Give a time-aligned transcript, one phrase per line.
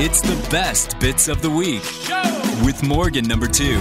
[0.00, 1.82] It's the best bits of the week
[2.64, 3.78] with Morgan number two.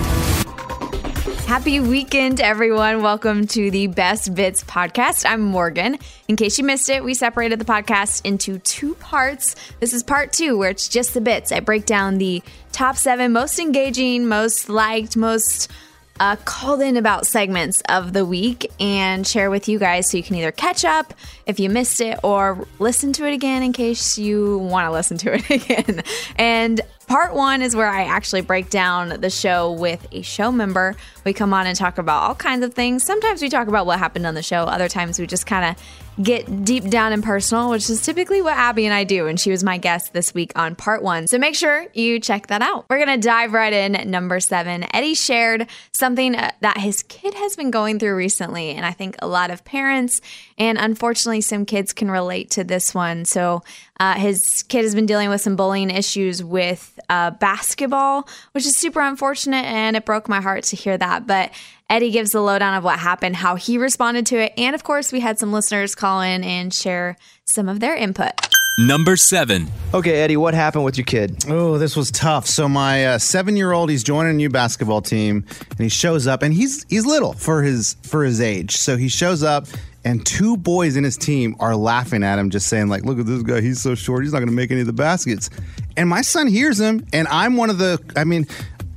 [1.48, 3.02] Happy weekend, everyone.
[3.02, 5.26] Welcome to the Best Bits podcast.
[5.28, 5.98] I'm Morgan.
[6.28, 9.56] In case you missed it, we separated the podcast into two parts.
[9.80, 11.52] This is part two, where it's just the bits.
[11.52, 15.72] I break down the top seven most engaging, most liked, most
[16.20, 20.24] uh, called in about segments of the week and share with you guys so you
[20.24, 21.14] can either catch up
[21.46, 25.18] if you missed it or listen to it again in case you want to listen
[25.18, 26.04] to it again.
[26.36, 30.96] And part one is where I actually break down the show with a show member.
[31.26, 33.04] We come on and talk about all kinds of things.
[33.04, 35.84] Sometimes we talk about what happened on the show, other times we just kind of
[36.22, 39.28] get deep down and personal, which is typically what Abby and I do.
[39.28, 41.28] And she was my guest this week on part one.
[41.28, 42.86] So make sure you check that out.
[42.90, 44.86] We're going to dive right in at number seven.
[44.94, 48.72] Eddie shared something uh, that his kid has been going through recently.
[48.72, 50.22] And I think a lot of parents
[50.58, 53.26] and unfortunately some kids can relate to this one.
[53.26, 53.64] So
[54.00, 58.76] uh, his kid has been dealing with some bullying issues with uh, basketball, which is
[58.76, 59.66] super unfortunate.
[59.66, 61.26] And it broke my heart to hear that.
[61.26, 61.52] But
[61.92, 65.12] Eddie gives the lowdown of what happened, how he responded to it, and of course,
[65.12, 68.32] we had some listeners call in and share some of their input.
[68.80, 69.68] Number seven.
[69.94, 71.44] Okay, Eddie, what happened with your kid?
[71.50, 72.48] Oh, this was tough.
[72.48, 76.54] So my uh, seven-year-old, he's joining a new basketball team, and he shows up, and
[76.54, 78.78] he's he's little for his for his age.
[78.78, 79.68] So he shows up,
[80.06, 83.26] and two boys in his team are laughing at him, just saying like, "Look at
[83.26, 83.60] this guy.
[83.60, 84.24] He's so short.
[84.24, 85.50] He's not going to make any of the baskets."
[85.98, 88.00] And my son hears him, and I'm one of the.
[88.16, 88.48] I mean,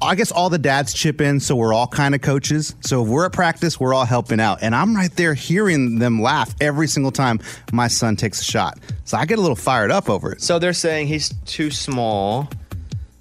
[0.03, 2.75] I guess all the dads chip in, so we're all kind of coaches.
[2.81, 4.59] So if we're at practice, we're all helping out.
[4.63, 7.41] And I'm right there hearing them laugh every single time
[7.73, 8.79] my son takes a shot.
[9.05, 10.43] So I get a little fired up over it.
[10.43, 12.49] So they're saying he's too small.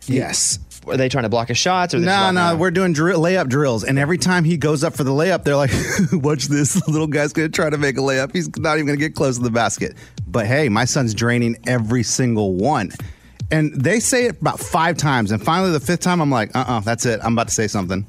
[0.08, 0.60] Yes.
[0.88, 1.94] Are they trying to block his shots?
[1.94, 5.06] Or No, no, we're doing drill, layup drills, and every time he goes up for
[5.06, 5.72] the layup, they're like,
[6.12, 8.34] "Watch this little guy's going to try to make a layup.
[8.34, 9.96] He's not even going to get close to the basket."
[10.28, 12.92] But hey, my son's draining every single one,
[13.54, 16.66] and they say it about five times, and finally the fifth time, I'm like, "Uh,
[16.68, 17.20] uh that's it.
[17.24, 18.06] I'm about to say something."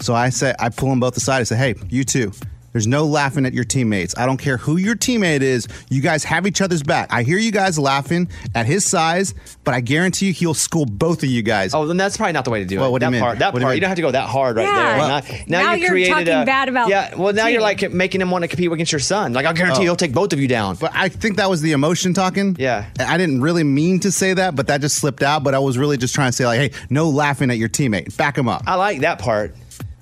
[0.00, 1.40] So I say, I pull them both aside.
[1.40, 2.32] I say, "Hey, you two."
[2.72, 4.16] There's no laughing at your teammates.
[4.16, 5.66] I don't care who your teammate is.
[5.88, 7.08] You guys have each other's back.
[7.12, 11.22] I hear you guys laughing at his size, but I guarantee you he'll school both
[11.24, 11.74] of you guys.
[11.74, 12.92] Oh, then that's probably not the way to do Well, it.
[12.92, 13.20] what do that you mean?
[13.22, 13.76] part, that What do you part, mean?
[13.76, 14.74] you don't have to go that hard right Yeah.
[14.88, 14.98] there.
[14.98, 17.60] Well- now, now, Now you you're created talking a, bad about Yeah, well, now you're
[17.60, 19.32] like making him want to compete against your son.
[19.32, 19.82] Like, I guarantee Oh.
[19.82, 20.76] he'll take both of you down.
[20.76, 22.54] But I think that was the emotion talking.
[22.58, 22.84] Yeah.
[23.00, 25.42] I didn't really mean to say that, but that just slipped out.
[25.42, 28.16] But I was really just trying to say, like, hey, no laughing at your teammate.
[28.16, 28.62] Back him up.
[28.66, 29.56] I like that part.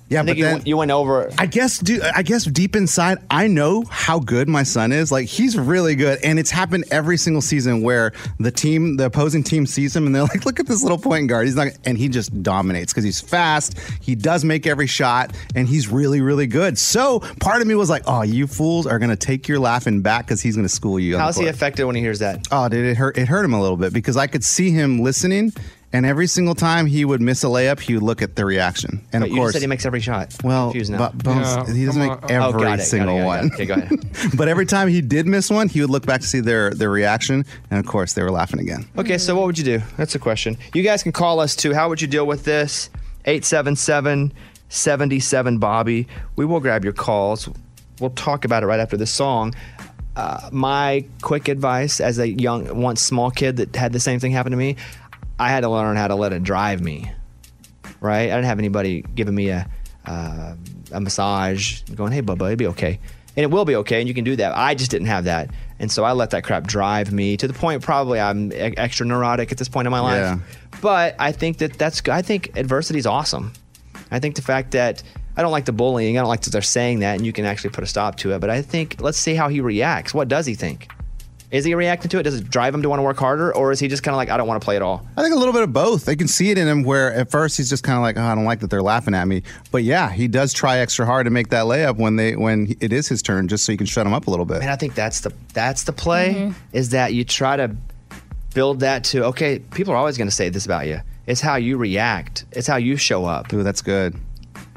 [0.09, 1.31] Yeah, I think but you, then went, you went over.
[1.37, 5.11] I guess, do I guess deep inside, I know how good my son is.
[5.11, 9.43] Like he's really good, and it's happened every single season where the team, the opposing
[9.43, 11.45] team, sees him and they're like, "Look at this little point guard.
[11.45, 13.77] He's not," and he just dominates because he's fast.
[14.01, 16.79] He does make every shot, and he's really, really good.
[16.79, 20.25] So part of me was like, "Oh, you fools are gonna take your laughing back
[20.25, 22.47] because he's gonna school you." How's he affected when he hears that?
[22.51, 23.15] Oh, dude, it hurt.
[23.15, 25.53] It hurt him a little bit because I could see him listening,
[25.91, 29.01] and every single time he would miss a layup, he would look at the reaction.
[29.11, 30.35] And But of you course, just said he makes every shot.
[30.43, 30.97] well, Confused now.
[30.99, 32.31] but Bones, Yeah, he doesn't come make on.
[32.31, 33.47] every Oh, got it, got it, single got it, one.
[33.49, 33.53] got it.
[33.53, 34.35] Okay, go ahead.
[34.37, 36.89] but every time he did miss one, he would look back to see their their
[36.91, 38.85] reaction, and of course, they were laughing again.
[38.97, 39.81] Okay, so what would you do?
[39.97, 40.57] That's the question.
[40.73, 41.73] You guys can call us too.
[41.73, 42.89] How would you deal with this?
[43.25, 44.31] 877
[44.69, 46.07] 77 Bobby.
[46.35, 47.49] We will grab your calls.
[47.99, 49.53] We'll talk about it right after this song.
[50.15, 54.31] uh, my quick advice as a young, once small kid that had the same thing
[54.31, 54.75] happen to me,
[55.39, 57.11] I had to learn how to let it drive me.
[58.01, 58.23] Right?
[58.23, 59.69] I didn't have anybody giving me a
[60.05, 60.55] uh,
[60.91, 62.99] a massage, going, "Hey, Bubba, it'll be okay,"
[63.35, 64.55] and it will be okay, and you can do that.
[64.57, 65.49] I just didn't have that,
[65.79, 69.05] and so I let that crap drive me to the point probably I'm e- extra
[69.05, 70.17] neurotic at this point in my life.
[70.17, 70.39] Yeah.
[70.81, 73.53] But I think that that's I think adversity is awesome.
[74.11, 75.03] I think the fact that
[75.37, 77.45] I don't like the bullying, I don't like that they're saying that, and you can
[77.45, 78.39] actually put a stop to it.
[78.39, 80.13] But I think let's see how he reacts.
[80.13, 80.89] What does he think?
[81.51, 82.23] Is he reacting to it?
[82.23, 84.17] Does it drive him to want to work harder, or is he just kind of
[84.17, 85.05] like I don't want to play at all?
[85.17, 86.05] I think a little bit of both.
[86.05, 88.21] They can see it in him where at first he's just kind of like, oh,
[88.21, 89.41] I don't like that they're laughing at me.
[89.71, 92.93] But yeah, he does try extra hard to make that layup when they when it
[92.93, 94.57] is his turn, just so you can shut him up a little bit.
[94.61, 97.75] And I think that's the that's the play is that you try to
[98.53, 99.59] build that to okay.
[99.59, 100.99] People are always going to say this about you.
[101.25, 102.45] It's how you react.
[102.51, 103.51] It's how you show up.
[103.53, 104.15] Ooh, that's good.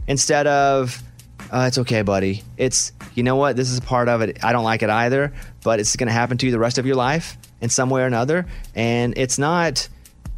[0.06, 1.02] instead of
[1.50, 4.52] uh, it's okay buddy it's you know what this is a part of it i
[4.52, 5.32] don't like it either
[5.64, 8.02] but it's going to happen to you the rest of your life in some way
[8.02, 8.46] or another.
[8.74, 9.88] And it's not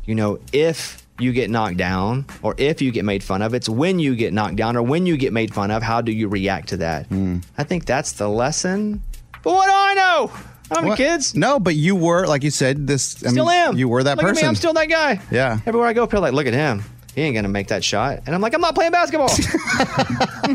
[0.07, 3.69] you know if you get knocked down or if you get made fun of it's
[3.69, 6.27] when you get knocked down or when you get made fun of how do you
[6.29, 7.07] react to that?
[7.07, 7.39] Hmm.
[7.57, 9.01] I think that's the lesson.
[9.43, 10.33] But what do i know?
[10.71, 10.97] I don't have What?
[10.97, 11.35] kids.
[11.35, 12.87] No, but you were like you said.
[12.87, 13.77] This I still mean, am.
[13.77, 14.39] You were that look person.
[14.39, 15.21] at me i'm still that guy.
[15.31, 15.59] Yeah.
[15.67, 16.83] everywhere i go people are like look at him.
[17.15, 18.23] He ain't gonna make that shot.
[18.27, 19.29] And i'm like i'm not playing basketball.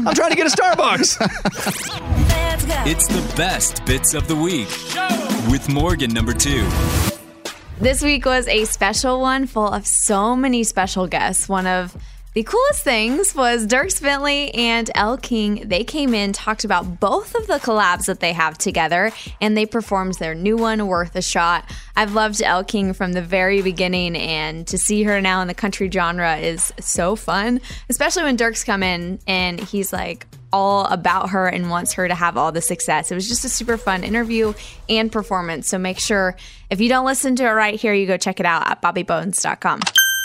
[0.08, 2.26] I'm trying to get a starbucks
[2.62, 4.68] It's the best bits of the week
[5.50, 6.68] with Morgan number two.
[7.80, 11.48] This week was a special one full of so many special guests.
[11.48, 11.96] One of
[12.34, 15.68] the coolest things was Dierks Bentley and Elle King.
[15.68, 19.66] They came in, talked about both of the collabs that they have together, and they
[19.66, 21.64] performed their new one, Worth a Shot.
[21.96, 25.54] I've loved Elle King from the very beginning, and to see her now in the
[25.54, 31.30] country genre is so fun, especially when Dierks come in and he's like, all about
[31.30, 33.12] her and wants her to have all the success.
[33.12, 34.54] It was just a super fun interview
[34.88, 35.68] and performance.
[35.68, 36.36] So make sure
[36.70, 39.82] if you don't listen to it right here, you go check it out at bobbybones.com.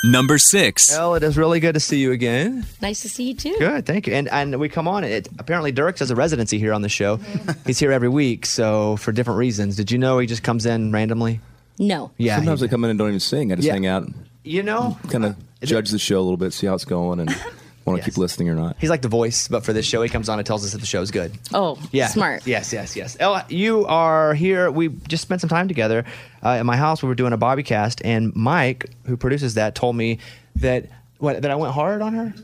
[0.07, 0.91] Number six.
[0.91, 3.57] well it is really good to see you again Nice to see you too.
[3.59, 4.13] Good, thank you.
[4.13, 5.03] And and we come on.
[5.03, 7.17] It, apparently, Dierks does a residency here on the show.
[7.17, 7.67] Mm-hmm.
[7.67, 9.77] He's here every week, so for different reasons.
[9.77, 11.41] Did you know he just comes in randomly?
[11.79, 12.11] No.
[12.19, 12.37] Yeah.
[12.37, 13.51] Sometimes he- I come in and don't even sing.
[13.51, 13.73] I just Yeah.
[13.73, 14.07] hang out,
[14.43, 17.21] you know, kind of uh, judge the show a little bit, see how it's going,
[17.21, 17.35] and
[17.85, 18.07] want to Yes.
[18.15, 18.77] keep listening or not.
[18.81, 20.81] he's like the voice, but for this show, he comes on and tells us if
[20.81, 21.33] the show's good.
[21.53, 22.47] Oh, Yeah, smart.
[22.47, 23.17] Yes, yes, yes.
[23.21, 24.71] Ella, you are here.
[24.71, 26.05] We just spent some time together
[26.43, 27.03] uh, at my house.
[27.03, 30.19] We were doing a Bobby cast, and Mike, who produces that, told me
[30.57, 30.87] that
[31.19, 32.35] what that I went hard on her.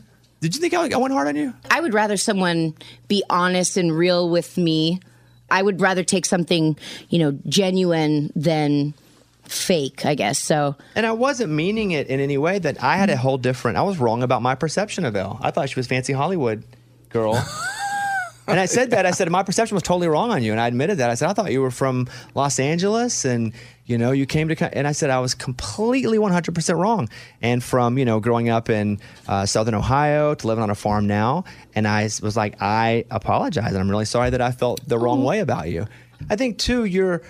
[0.41, 1.53] Did you think I, I went hard on you?
[1.69, 2.73] I would rather someone
[3.07, 4.99] be honest and real with me.
[5.51, 6.77] I would rather take something,
[7.09, 8.93] you know, genuine than
[9.51, 10.39] fake, I guess.
[10.39, 12.59] So, And I wasn't meaning it in any way.
[12.59, 13.77] That I had a whole different.
[13.77, 15.39] I was wrong about my perception of Elle.
[15.41, 16.63] I thought she was fancy Hollywood
[17.09, 17.35] girl.
[18.47, 19.05] and I said that.
[19.05, 21.09] I said my perception was totally wrong on you, and I admitted that.
[21.09, 23.53] I said I thought you were from Los Angeles, and
[23.85, 24.77] you know you came to.
[24.77, 27.09] And I said I was completely 100 percent wrong.
[27.41, 31.07] And from you know growing up in uh, Southern Ohio to living on a farm
[31.07, 31.45] now,
[31.75, 35.23] and I was like, I apologize, and I'm really sorry that I felt the wrong
[35.23, 35.87] way about you.
[36.29, 37.21] I think too, you're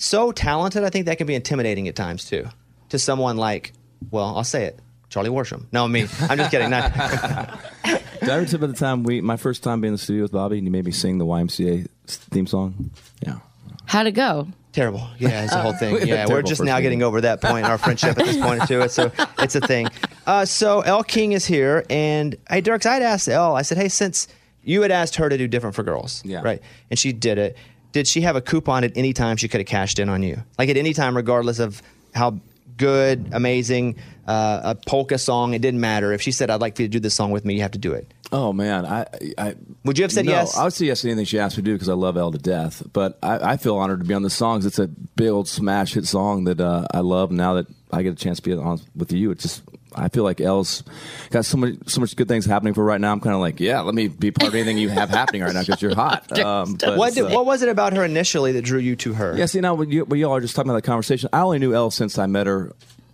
[0.00, 0.82] so talented.
[0.84, 2.48] I think that can be intimidating at times too,
[2.88, 3.72] to someone like,
[4.10, 4.78] well, I'll say it,
[5.10, 5.66] Charlie Worsham.
[5.72, 6.06] No, me.
[6.22, 6.70] I'm just kidding.
[6.70, 6.92] Not,
[7.84, 10.22] Did I ever tell you the time we, my first time being in the studio
[10.22, 12.90] with Bobby, and he made me sing the YMCA theme song?
[13.24, 13.38] Yeah.
[13.86, 14.48] how'd it go?
[14.72, 15.04] terrible.
[15.18, 15.94] Yeah, it's a whole thing.
[15.94, 18.24] We had a Yeah, we're just now getting over that point in our friendship at
[18.24, 18.82] this point too.
[18.82, 19.88] It's so it's a thing.
[20.28, 23.56] Uh, so Elle King is here, and hey, Dierks, I'd asked Elle.
[23.56, 24.28] I said, hey, since
[24.62, 26.42] you had asked her to do different for girls, Yeah.
[26.42, 27.56] right, and she did it.
[27.92, 30.42] Did she have a coupon at any time she could have cashed in on you?
[30.58, 31.82] Like at any time, regardless of
[32.14, 32.40] how
[32.76, 36.12] good, amazing, uh, a polka song, it didn't matter.
[36.12, 37.72] If she said, I'd like for you to do this song with me, you have
[37.72, 38.12] to do it.
[38.32, 39.06] Oh man, I,
[39.36, 39.54] I
[39.84, 40.56] Would you have said no, yes?
[40.56, 42.30] I would say yes to anything she asked me to do because I love Elle
[42.32, 42.82] to death.
[42.92, 44.64] But I, I feel honored to be on the songs.
[44.64, 47.32] It's a big old smash hit song that uh, I love.
[47.32, 49.62] Now that I get a chance to be on with you, it's just
[49.94, 50.82] I feel like Elle's
[51.30, 53.12] got so much so much good things happening for right now.
[53.12, 55.52] I'm kind of like, yeah, let me be part of anything you have happening right
[55.52, 56.26] now because you're hot.
[56.40, 59.12] Um, but, What, did, uh, what was it about her initially that drew you to
[59.14, 59.36] her?
[59.36, 61.74] Yeah, see now when you, all are just talking about that conversation, I only knew
[61.74, 62.72] Elle since I met her.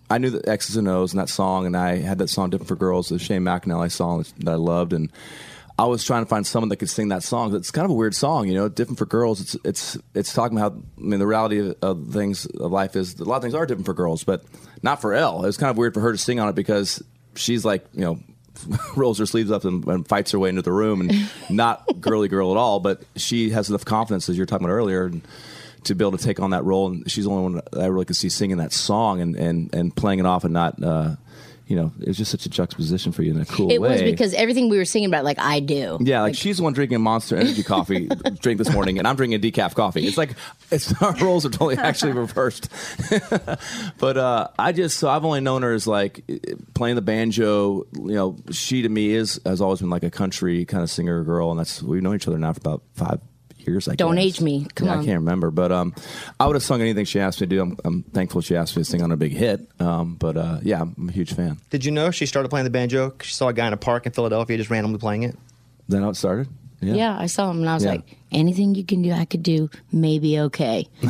[0.09, 2.68] I knew the X's and O's and that song, and I had that song "Different
[2.68, 5.11] for Girls," the Shane McAnally song that I loved, and
[5.78, 7.54] I was trying to find someone that could sing that song.
[7.54, 10.56] It's kind of a weird song, you know, "Different for Girls." It's it's it's talking
[10.56, 10.73] about.
[10.73, 13.66] I mean, the reality of, of things of life is a lot of things are
[13.66, 14.45] different for girls, but
[14.83, 15.42] not for Elle.
[15.45, 17.02] It was kind of weird for her to sing on it because
[17.35, 18.18] she's like, you know.
[18.97, 22.26] rolls her sleeves up and, and fights her way into the room and not girly
[22.26, 25.21] girl at all but she has enough confidence as you were talking about earlier and
[25.87, 26.88] to be able to take on that role.
[26.88, 29.95] And she's the only one I really could see singing that song and, and, and
[29.95, 31.16] playing it off and not, uh,
[31.66, 33.88] you know, it was just such a juxtaposition for you in a cool It way.
[33.88, 35.99] It was because everything we were singing about, like I do.
[36.00, 38.08] Yeah, like, she's the one drinking Monster Energy coffee
[38.40, 40.06] drink this morning, and I'm drinking decaf coffee.
[40.06, 40.37] It's like
[40.70, 42.68] it's our roles are totally actually reversed.
[43.99, 46.25] but uh, I just so I've only known her as like
[46.75, 47.85] playing the banjo.
[47.94, 51.25] You know, she to me is has always been like a country kind of singer
[51.25, 53.20] girl, and that's we've known each other now for about five
[53.66, 53.88] years.
[53.88, 54.25] I Don't guess.
[54.25, 54.66] age me.
[54.75, 55.00] Come yeah, on.
[55.00, 55.94] I can't remember, but um,
[56.38, 57.62] I would have sung anything she asked me to do.
[57.62, 59.68] I'm, I'm thankful she asked me to sing on a big hit.
[59.80, 61.58] Um, but uh, yeah, I'm a huge fan.
[61.70, 63.14] Did you know she started playing the banjo?
[63.23, 65.37] She saw a guy in a park in Philadelphia just randomly playing it.
[65.88, 66.49] Then how it started.
[66.80, 67.16] Yeah.
[67.18, 67.92] I saw him and I was Yeah.
[67.92, 70.87] like, anything you can do, I could do, maybe okay.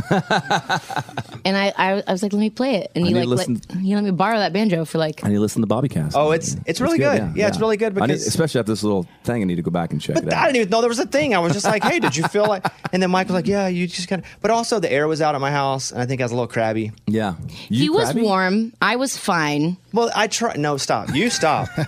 [1.44, 2.92] and I, I, I was like, let me play it.
[2.94, 5.24] And I he like, to let, listen- he let me borrow that banjo for like,
[5.24, 6.16] I need to listen to Bobby Cast.
[6.16, 7.32] Oh, it's it's really good.
[7.34, 9.62] Yeah, it's really good I need- because especially after this little thing, I need to
[9.62, 10.42] go back and check But it out.
[10.42, 11.34] I didn't even know there was a thing.
[11.34, 12.64] I was just like, hey, did you feel like?
[12.92, 14.28] And then Mike was like, yeah, you just kind of.
[14.40, 16.34] But also, the air was out at my house, and I think I was a
[16.34, 16.92] little crabby.
[17.06, 17.34] Yeah.
[17.48, 18.72] he was warm.
[18.80, 19.76] I was fine.
[19.92, 20.54] Well, I try.
[20.56, 21.14] No, stop.
[21.14, 21.68] You stop.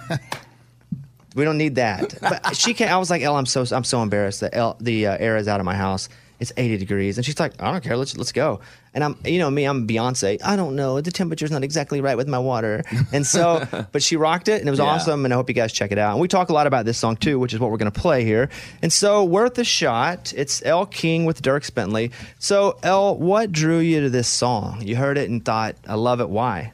[1.35, 2.15] we don't need that.
[2.21, 2.91] But she can't.
[2.91, 5.49] I was like, Elle, I'm so I'm so embarrassed that Elle, the uh, air is
[5.49, 6.09] out of my house.
[6.41, 7.97] It's 80 degrees, and she's like, I don't care.
[7.97, 8.61] Let's let's go.
[8.95, 10.39] And I'm, you know, me, I'm Beyonce.
[10.45, 11.01] I don't know.
[11.01, 14.69] The temperature's not exactly right with my water, and so, but she rocked it, and
[14.69, 14.85] it was Yeah.
[14.87, 15.25] awesome.
[15.25, 16.13] And I hope you guys check it out.
[16.13, 18.01] And we talk a lot about this song too, which is what we're going to
[18.01, 18.51] play here.
[18.83, 20.33] And so, worth a shot.
[20.37, 22.13] It's Elle King with Dierks Bentley.
[22.39, 24.81] So, Elle, what drew you to this song?
[24.87, 26.29] You heard it and thought, I love it.
[26.31, 26.73] Why?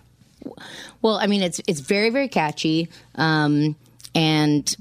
[1.00, 3.76] Well, I mean, it's it's very very catchy, um,
[4.14, 4.76] and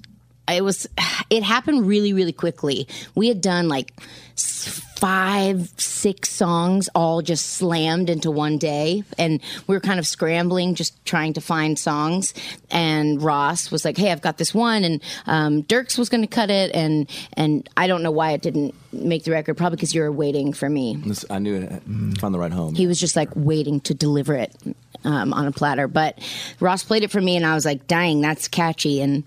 [0.48, 0.88] it was
[1.30, 2.88] it happened really really quickly.
[3.16, 3.94] We had done like
[4.36, 10.76] five six songs all just slammed into one day, and we were kind of scrambling,
[10.76, 12.34] just trying to find songs.
[12.72, 16.28] And Ross was like, "Hey, I've got this one," and um, Dierks was going to
[16.28, 19.56] cut it, and and I don't know why it didn't make the record.
[19.56, 21.02] Probably because you were waiting for me.
[21.30, 21.84] I knew it.
[22.20, 22.76] Found the right home.
[22.76, 24.56] He was just like waiting to deliver it
[25.04, 25.88] um, on a platter.
[25.88, 26.20] But
[26.60, 29.24] Ross played it for me, and I was like, "Dang, that's catchy." And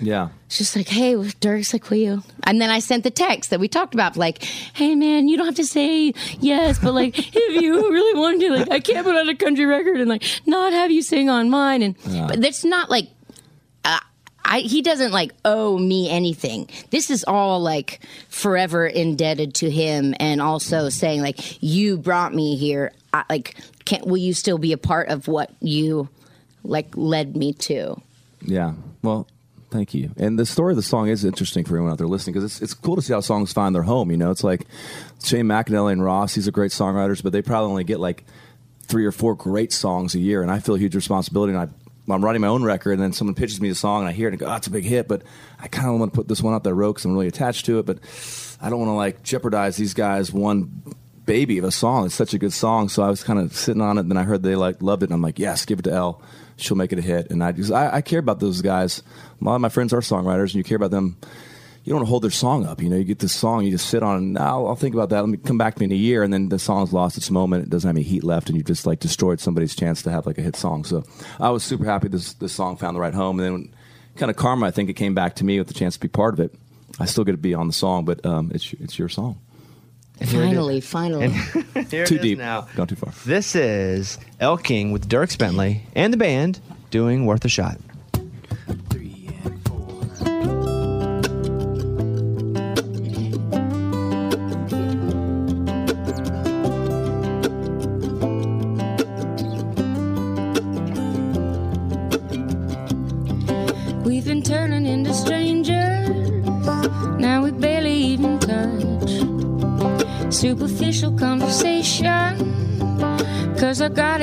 [0.00, 0.28] yeah.
[0.46, 3.60] it's just like, "Hey, Dierks like, will you?" And then I sent the text that
[3.60, 7.62] we talked about, like, "Hey, man, you don't have to say yes, but like, if
[7.62, 10.72] you really want to, like, I can't put out a country record and like not
[10.72, 11.96] have you sing on mine." And
[12.28, 13.08] but that's not like.
[14.46, 16.68] I, he doesn't like owe me anything.
[16.90, 22.56] This is all like forever indebted to him, and also saying like you brought me
[22.56, 22.92] here.
[23.12, 26.08] I, like, can will you still be a part of what you
[26.64, 28.00] like led me to?
[28.42, 28.74] Yeah.
[29.02, 29.26] Well,
[29.70, 30.10] thank you.
[30.16, 32.62] And the story of the song is interesting for anyone out there listening because it's,
[32.62, 34.10] it's cool to see how songs find their home.
[34.10, 34.66] You know, it's like
[35.22, 38.24] Shane McAnally and Ross, these are great songwriters, but they probably only get like
[38.82, 40.42] three or four great songs a year.
[40.42, 41.54] And I feel a huge responsibility.
[41.54, 44.08] And I, I'm writing my own record, and then someone pitches me the song, and
[44.08, 45.22] I hear it and go, oh, it's a big hit, but
[45.60, 47.66] I kind of want to put this one out that I because I'm really attached
[47.66, 47.86] to it.
[47.86, 47.98] But
[48.60, 50.82] I don't want to like jeopardize these guys one
[51.24, 52.06] baby of a song.
[52.06, 52.88] It's such a good song.
[52.88, 55.02] So I was kind of sitting on it, and then I heard they like loved
[55.02, 56.22] it, and I'm like, yes, give it to Elle.
[56.56, 57.30] She'll make it a hit.
[57.30, 59.02] And I just I, I care about those guys.
[59.40, 61.18] A lot of my friends are songwriters, and you care about them.
[61.86, 62.82] You don't want to hold their song up.
[62.82, 64.18] You know, you get this song, you just sit on.
[64.18, 65.20] it, Now I'll think about that.
[65.20, 67.30] Let me come back to me in a year, and then the song's lost its
[67.30, 67.62] moment.
[67.62, 70.26] It doesn't have any heat left, and you just like destroyed somebody's chance to have
[70.26, 70.82] like a hit song.
[70.82, 71.04] So
[71.38, 73.74] I was super happy this this song found the right home, and then
[74.16, 74.66] kind of karma.
[74.66, 76.52] I think it came back to me with the chance to be part of it.
[76.98, 79.38] I still get to be on the song, but um, it's it's your song.
[80.24, 81.28] Finally, finally.
[81.90, 82.38] Here Too it is deep.
[82.38, 82.62] now.
[82.74, 83.12] Gone too far.
[83.24, 86.58] This is Elle King with Dierks Bentley and the band
[86.90, 87.78] doing Worth a Shot.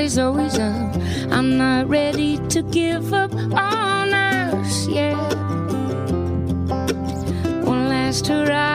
[0.04, 0.96] Is always up.
[1.32, 5.16] I'm not ready to give up on us yet.
[7.64, 8.73] One last hurrah,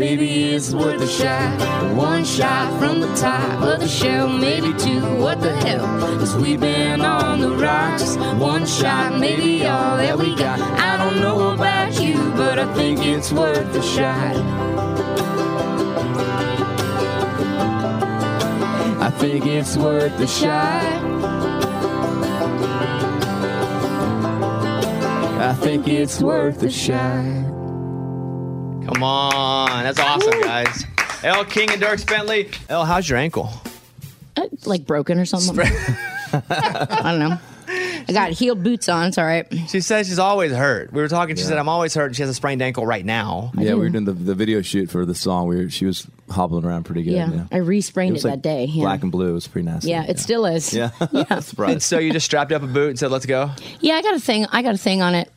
[0.00, 1.94] Baby, it's worth a shot.
[1.94, 5.02] One shot from the top of the shell, maybe two.
[5.16, 5.84] What the hell?
[6.18, 8.16] Cause we've been on the rocks.
[8.40, 10.58] One shot, maybe all that we got.
[10.58, 14.36] I don't know about you, but I think it's worth a shot.
[19.02, 20.82] I think it's worth a shot.
[25.42, 27.39] I think it's worth a shot.
[29.00, 29.82] Come on.
[29.82, 30.84] That's awesome, guys.
[31.22, 32.50] Elle King and Dierks Bentley.
[32.68, 33.48] Elle, how's your ankle?
[34.36, 35.58] Uh, like broken or something.
[36.34, 37.38] I don't know.
[37.66, 39.06] I got heeled boots on.
[39.06, 39.46] It's all right.
[39.68, 40.92] She says she's always hurt.
[40.92, 41.34] We were talking.
[41.36, 42.06] She said, I'm always hurt.
[42.08, 43.52] and She has a sprained ankle right now.
[43.56, 45.46] Yeah, we were doing the, the video shoot for the song.
[45.48, 47.14] We were, she was hobbling around pretty good.
[47.14, 48.66] Yeah, Yeah, I re-sprained it, was like that day.
[48.66, 48.82] Yeah.
[48.84, 49.30] Black and blue.
[49.30, 49.88] It was pretty nasty.
[49.88, 50.74] Yeah, it still is.
[50.74, 50.90] Yeah.
[51.10, 51.40] Yeah.
[51.40, 51.72] Surprise.
[51.72, 53.50] And so you just strapped up a boot and said, let's go?
[53.80, 54.44] Yeah, I got a thing.
[54.52, 55.32] I got a thing on it.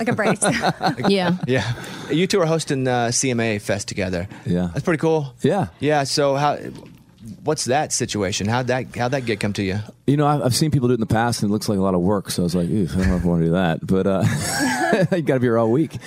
[0.00, 0.42] Like a brace.
[1.08, 1.36] Yeah.
[1.46, 1.72] Yeah.
[2.10, 4.28] You two are hosting uh, CMA Fest together.
[4.46, 4.70] Yeah.
[4.72, 5.34] That's pretty cool.
[5.42, 5.68] Yeah.
[5.78, 6.04] Yeah.
[6.04, 6.56] So how?
[7.44, 8.48] What's that situation?
[8.48, 9.78] How'd that how'd that get come to you?
[10.06, 11.78] You know, I've, I've seen people do it in the past, and it looks like
[11.78, 12.30] a lot of work.
[12.30, 13.86] So I was like, Oof, I don't know if I want to do that.
[13.86, 14.24] But uh,
[15.16, 15.98] you got to be here all week.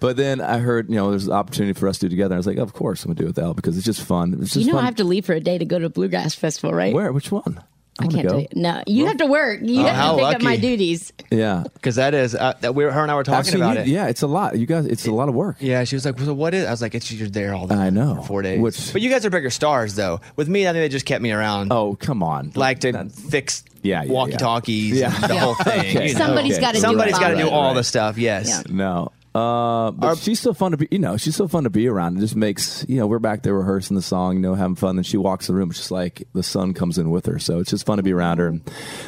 [0.00, 2.34] But then I heard, you know, there's an opportunity for us to do it together.
[2.34, 4.34] I was like, of course I'm gonna do it with Al because it's just fun.
[4.34, 4.82] It's just You know, fun.
[4.82, 6.94] I have to leave for a day to go to Bluegrass Festival, right?
[6.94, 7.10] Where?
[7.12, 7.60] Which one?
[8.00, 8.32] I wanna can't go.
[8.34, 8.48] tell you.
[8.54, 9.60] No, you have to work.
[9.62, 11.12] You Oh, have how to pick up my duties.
[11.30, 11.64] Yeah.
[11.74, 13.80] Because that is uh, that we were, her and I were talking Actually, about you-
[13.82, 13.88] it.
[13.88, 14.56] Yeah, it's a lot.
[14.58, 15.56] You guys, it's a lot of work.
[15.60, 17.74] Yeah, she was like, "So what is?" I was like, "It's you're there all the
[17.74, 18.22] I know.
[18.22, 20.20] four days." Which- but you guys are bigger stars, though.
[20.36, 22.52] With me, I think they just kept me around, Oh, come on.
[22.54, 24.12] like to That's- fix Yeah, yeah, yeah.
[24.12, 25.14] walkie talkies, Yeah.
[25.14, 25.80] and the whole thing.
[25.80, 26.08] Okay.
[26.08, 26.18] you know.
[26.24, 26.60] Somebody's Okay.
[26.60, 27.20] got to do Somebody's it.
[27.20, 27.74] got to do Right, all right.
[27.74, 28.16] the stuff.
[28.18, 28.48] Yes.
[28.48, 28.62] Yeah.
[28.74, 29.12] No.
[29.38, 32.16] Uh, but she's so fun to be, you know, she's so fun to be around.
[32.16, 34.96] It just makes, you know, we're back there rehearsing the song, you know, having fun.
[34.96, 35.70] Then she walks the room.
[35.70, 37.38] It's just like the sun comes in with her.
[37.38, 38.48] So it's just fun to be around her.
[38.48, 38.62] And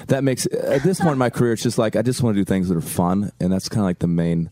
[0.08, 2.40] that makes, at this point in my career, it's just like, I just want to
[2.40, 3.32] do things that are fun.
[3.40, 4.50] And that's kind of like the main,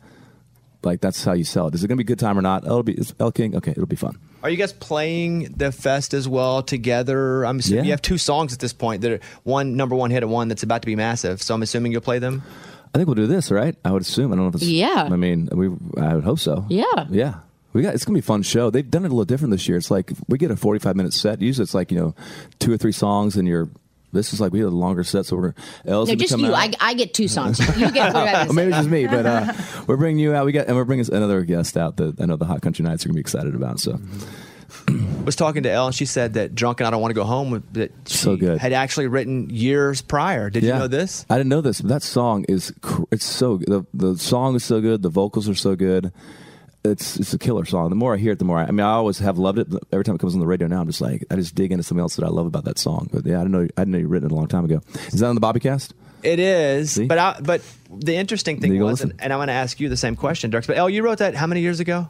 [0.82, 1.75] like, that's how you sell it.
[1.75, 2.62] Is it going to be a good time or not?
[2.64, 3.56] Oh, it'll be, it's Elle King.
[3.56, 4.18] Okay, it'll be fun.
[4.42, 7.44] Are you guys playing the fest as well together?
[7.44, 7.88] I'm assuming Yeah.
[7.88, 10.47] you have two songs at this point that are one number one hit and one
[10.49, 11.42] that's about to be massive.
[11.42, 12.42] So I'm assuming you'll play them.
[12.95, 13.76] I think we'll do this, right?
[13.85, 14.33] I would assume.
[14.33, 15.09] I don't know if it's, Yeah.
[15.11, 15.66] I mean, we,
[16.00, 16.64] I would hope so.
[16.68, 16.85] Yeah.
[17.11, 17.35] Yeah.
[17.73, 18.71] We got it's gonna be a fun show.
[18.71, 19.76] They've done it a little different this year.
[19.76, 21.42] It's like we get a forty five minute set.
[21.42, 22.14] Usually it's like, you know,
[22.59, 23.68] two or three songs and you're
[24.12, 25.54] this is like we had a longer set, so we're
[25.85, 26.54] Els No, just you.
[26.54, 27.59] I, I get two songs.
[27.76, 28.14] You get.
[28.49, 29.52] Or maybe it's just me, but uh,
[29.87, 30.47] we're bringing you out.
[30.47, 33.04] We got and we're bringing another guest out that I know the Hot Country Knights
[33.04, 33.80] are gonna be excited about.
[33.80, 34.00] So
[35.25, 37.25] was talking to Elle, and she said that "Drunk and I Don't Want to Go
[37.25, 38.58] Home" that she So good.
[38.58, 40.50] had actually written years prior.
[40.50, 41.25] Did you know this?
[41.30, 41.80] I didn't know this.
[41.80, 45.02] But that song is cr- it's so the the song is so good.
[45.02, 46.12] The vocals are so good.
[46.84, 47.90] It's it's a killer song.
[47.90, 49.69] The more I hear it, the more I, I mean I always have loved it.
[49.69, 51.73] But every time it comes on the radio now, I'm just like I just dig
[51.73, 53.08] into something else that I love about that song.
[53.12, 54.80] But yeah, I didn't know I didn't know you written it a long time ago.
[55.08, 55.95] Is that on the Bobby Cast?
[56.23, 57.06] It is, See?
[57.06, 57.62] but I, but
[57.95, 60.66] the interesting thing was, and, and I want to ask you the same question, Dierks.
[60.66, 62.08] But Elle, you wrote that how many years ago?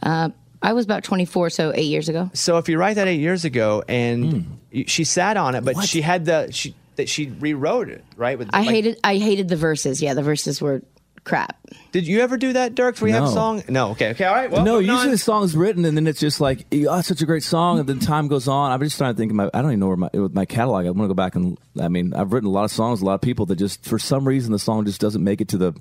[0.00, 0.28] Uh,
[0.62, 2.30] I was about 24, so eight years ago.
[2.34, 4.52] So if you write that eight years ago, and hmm.
[4.70, 8.38] you- she sat on it, but she had the she that she rewrote it right.
[8.38, 9.00] With I like- hated.
[9.04, 10.02] I hated the verses.
[10.02, 10.82] Yeah, the verses were
[11.28, 11.56] crap.
[11.92, 13.00] Did you ever do that, Dierks?
[13.00, 13.62] Where you have a song?
[13.68, 13.90] No.
[13.90, 14.10] Okay.
[14.10, 14.24] Okay.
[14.24, 14.50] All right.
[14.50, 15.10] Well, no, usually on.
[15.10, 17.88] the song's written and then it's just like, oh, it's such a great song, and
[17.88, 18.72] then time goes on.
[18.72, 20.86] I'm just trying to think of my, I don't even know where my my catalog.
[20.86, 23.04] I want to go back and, I mean, I've written a lot of songs, a
[23.04, 25.58] lot of people that just for some reason the song just doesn't make it to
[25.58, 25.80] the to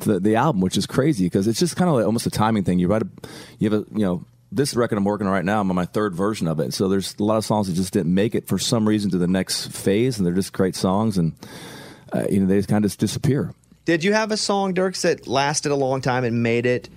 [0.00, 2.64] the, the album, which is crazy because it's just kind of like almost a timing
[2.64, 2.78] thing.
[2.78, 3.08] You write a,
[3.58, 4.24] you have a, you know.
[4.52, 6.74] This record I'm working on right now, I'm on my third version of it.
[6.74, 9.16] So there's a lot of songs that just didn't make it for some reason to
[9.16, 11.34] the next phase, and they're just great songs, and
[12.12, 13.54] uh, you know they just kind of just disappear.
[13.84, 16.88] Did you have a song, Dierks, that lasted a long time and made it?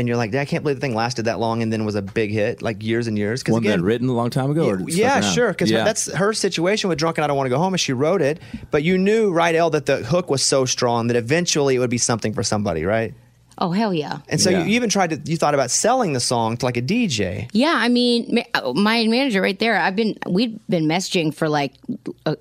[0.00, 2.02] And you're like, I can't believe the thing lasted that long and then was a
[2.02, 3.42] big hit, like years and years.
[3.42, 5.48] Because One that written a long time ago, or stuck yeah, sure.
[5.50, 5.84] Because Yeah.
[5.84, 8.22] that's her situation with "Drunk and I Don't Want to Go Home." Is she wrote
[8.22, 11.78] it, but you knew, right, Elle, that the hook was so strong that eventually it
[11.78, 13.12] would be something for somebody, right?
[13.58, 14.20] Oh hell yeah.
[14.30, 14.64] And so Yeah.
[14.64, 17.46] you even tried to, you thought about selling the song to like a DJ.
[17.52, 19.76] Yeah, I mean, oh, my manager right there.
[19.76, 21.74] I've been we've been messaging for like
[22.24, 22.36] a,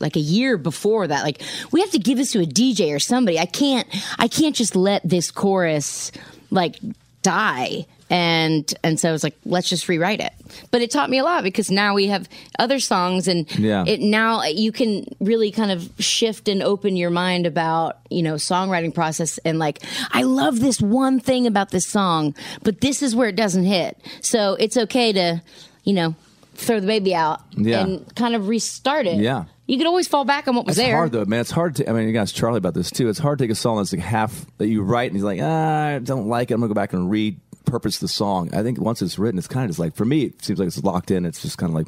[0.00, 1.22] like a year before that.
[1.22, 3.38] Like we have to give this to a DJ or somebody.
[3.38, 3.86] I can't
[4.18, 6.10] I can't just let this chorus
[6.52, 6.76] like
[7.22, 7.86] die.
[8.10, 10.32] And and so I was like, let's just rewrite it.
[10.70, 13.84] But it taught me a lot because now we have other songs, and Yeah.
[13.86, 18.34] it now you can really kind of shift and open your mind about you know
[18.34, 19.78] songwriting process and like
[20.10, 23.96] I love this one thing about this song, but this is where it doesn't hit.
[24.20, 25.40] So it's okay to
[25.84, 26.14] you know
[26.54, 27.80] throw the baby out Yeah.
[27.80, 29.20] and kind of restart it.
[29.22, 29.44] Yeah.
[29.72, 30.94] You could always fall back on what was It's there.
[30.96, 31.40] hard though, man.
[31.40, 31.88] It's hard to.
[31.88, 33.08] I mean, you guys, Charlie about this too.
[33.08, 35.40] It's hard to take a song that's like half that you write, and he's like,
[35.42, 36.54] ah, I don't like it.
[36.54, 38.54] I'm gonna go back and repurpose the song.
[38.54, 40.66] I think once it's written, it's kind of just like for me, it seems like
[40.68, 41.24] it's locked in.
[41.24, 41.86] It's just kind of like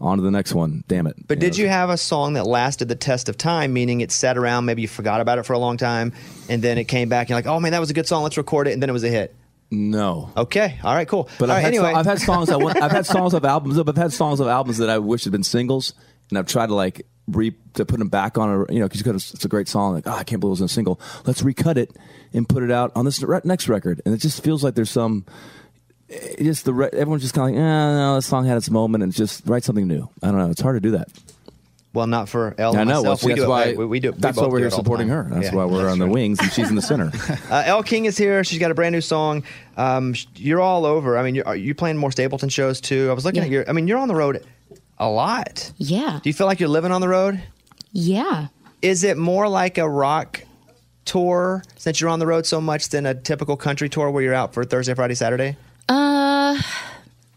[0.00, 0.82] on to the next one.
[0.88, 1.14] Damn it.
[1.28, 4.36] But did you have a song that lasted the test of time, meaning it sat
[4.36, 6.12] around, maybe you forgot about it for a long time,
[6.48, 8.24] and then it came back, and you're like, oh man, that was a good song,
[8.24, 9.36] let's record it, and then it was a hit?
[9.70, 10.32] No.
[10.36, 11.28] Okay, all right, cool.
[11.38, 12.50] But I've, right, had so- anyway, I've had songs.
[12.50, 13.78] I want, I've had songs of albums.
[13.78, 15.94] I've had songs of albums that I wish had been singles,
[16.30, 19.32] and I've tried to like re to put them back on a you know because
[19.34, 19.94] it's a great song.
[19.94, 21.00] Like, oh, I can't believe it was a single.
[21.26, 21.90] Let's recut it
[22.32, 24.00] and put it out on this re- next record.
[24.04, 25.24] And it just feels like there's some.
[26.08, 28.68] It just the re- everyone's just kind of like, eh, no, this song had its
[28.70, 30.08] moment, and just write something new.
[30.22, 30.50] I don't know.
[30.50, 31.08] It's hard to do that.
[31.92, 32.76] Well, not for Elle.
[32.76, 33.02] I know.
[33.02, 33.72] Well, see, we that's do it- why.
[33.74, 34.12] we, we do.
[34.12, 35.26] we that's why we're here it supporting her.
[35.28, 37.10] That's Yeah, why we're that's on the wings and she's in the center.
[37.50, 38.44] Uh, Elle King is here.
[38.44, 39.42] She's got a brand new song.
[39.76, 41.18] Um, you're all over.
[41.18, 43.08] I mean, you're, are you playing more Stapleton shows too?
[43.10, 43.46] I was looking Yeah.
[43.46, 43.68] at your.
[43.68, 44.44] I mean, you're on the road
[45.00, 45.72] a lot.
[45.78, 46.20] Yeah.
[46.22, 47.42] Do you feel like you're living on the road?
[47.90, 48.48] Yeah.
[48.82, 50.42] Is it more like a rock
[51.04, 54.34] tour since you're on the road so much than a typical country tour where you're
[54.34, 55.56] out for Thursday, Friday, Saturday?
[55.88, 56.60] Uh,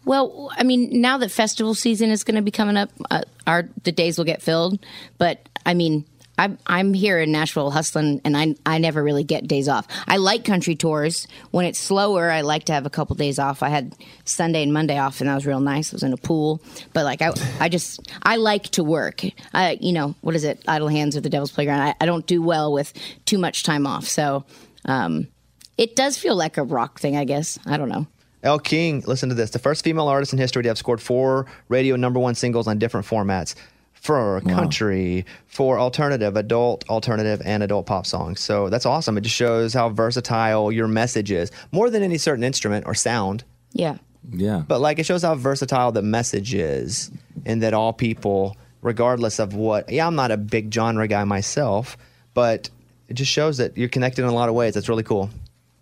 [0.04, 3.68] well, I mean, now that festival season is going to be coming up, uh, our
[3.82, 4.78] the days will get filled.
[5.18, 6.04] But I mean,
[6.38, 9.86] I'm I'm here in Nashville hustling, and I I never really get days off.
[10.08, 11.26] I like country tours.
[11.50, 13.62] When it's slower, I like to have a couple days off.
[13.62, 13.94] I had
[14.24, 15.92] Sunday and Monday off, and that was real nice.
[15.92, 16.60] I was in a pool,
[16.92, 19.22] but like I I just I like to work.
[19.52, 20.62] I you know what is it?
[20.66, 21.80] Idle hands or the devil's playground.
[21.80, 22.92] I, I don't do well with
[23.26, 24.44] too much time off, so.
[24.84, 25.28] um
[25.76, 27.58] it does feel like a rock thing, I guess.
[27.66, 28.06] I don't know.
[28.44, 29.50] Elle King, listen to this.
[29.50, 32.78] The first female artist in history to have scored four radio number one singles on
[32.78, 33.56] different formats
[34.04, 38.38] for country, for alternative, adult, alternative, and adult pop songs.
[38.38, 39.16] So that's awesome.
[39.16, 43.44] It just shows how versatile your message is, more than any certain instrument or sound.
[43.72, 43.96] Yeah.
[44.30, 44.62] Yeah.
[44.68, 47.10] But like it shows how versatile the message is,
[47.46, 51.96] and that all people, regardless of what, yeah, I'm not a big genre guy myself,
[52.34, 52.68] but
[53.08, 54.74] it just shows that you're connected in a lot of ways.
[54.74, 55.30] That's really cool.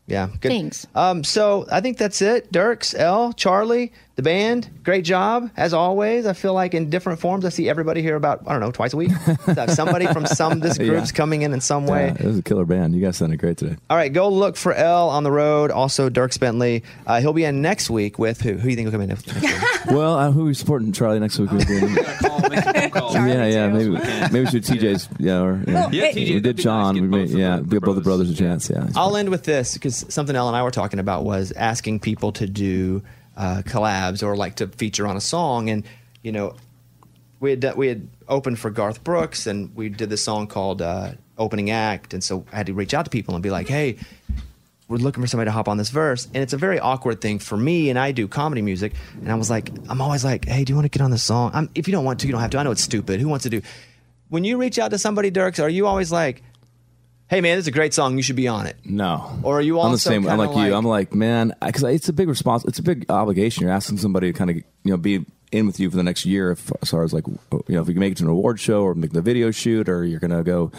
[0.06, 0.50] Yeah, good.
[0.50, 0.87] Thanks.
[0.94, 2.52] Um, so I think that's it.
[2.52, 6.27] Dierks, Elle, Charlie, the band, great job as always.
[6.27, 8.92] I feel like in different forms, I see everybody here about I don't know twice
[8.92, 9.11] a week.
[9.55, 11.16] So somebody from some this group's Yeah.
[11.16, 12.07] coming in in some way.
[12.09, 12.94] Yeah, it was a killer band.
[12.94, 13.77] You guys sounded great today.
[13.88, 15.70] All right, go look for Elle on the road.
[15.70, 16.83] Also, Dierks Bentley.
[17.07, 18.53] Uh, he'll be in next week with who?
[18.53, 19.51] Who do you think will come in next week?
[19.87, 21.51] well, uh, who are we supporting Charlie next week?
[21.51, 21.94] We're doing-
[22.62, 23.68] yeah, yeah.
[23.68, 25.09] Maybe maybe we should TJ's.
[25.18, 25.88] Yeah, or yeah.
[25.90, 26.94] Yeah, TJ, we did John.
[26.96, 27.03] nice.
[27.03, 28.68] we made, yeah, the- give both the brothers a chance.
[28.70, 28.88] Yeah.
[28.94, 32.33] I'll end with this because something Elle and I were talking about was asking people
[32.33, 33.03] to do
[33.37, 35.85] uh, collabs or like to feature on a song, and
[36.23, 36.55] you know,
[37.40, 41.12] we had we had opened for Garth Brooks, and we did this song called uh,
[41.38, 43.97] "Opening Act," and so I had to reach out to people and be like, "Hey,
[44.88, 47.38] we're looking for somebody to hop on this verse," and it's a very awkward thing
[47.38, 50.64] for me, and I do comedy music, and I was like, I'm always like, "Hey,
[50.64, 52.33] do you want to get on this song?" I'm, if you don't want to, you
[52.33, 52.59] don't have to.
[52.59, 53.21] I know it's stupid.
[53.21, 53.62] Who wants to do?
[54.29, 56.42] When you reach out to somebody, Dierks, are you always like?
[57.33, 58.18] Hey man, this is a great song.
[58.18, 58.77] You should be on it.
[58.85, 59.38] No.
[59.42, 60.29] Or are you I'm the same.
[60.29, 60.75] I'm kinda like, you.
[60.75, 62.62] I'm like, man, because it's a big response.
[62.66, 63.62] It's a big obligation.
[63.62, 66.27] You're asking somebody to kind of, you know, be in with you for the next
[66.27, 66.51] year.
[66.51, 67.38] If, as far as like, you
[67.71, 69.88] know, if you can make it to an award show or make the video shoot,
[69.88, 70.73] or you're gonna go.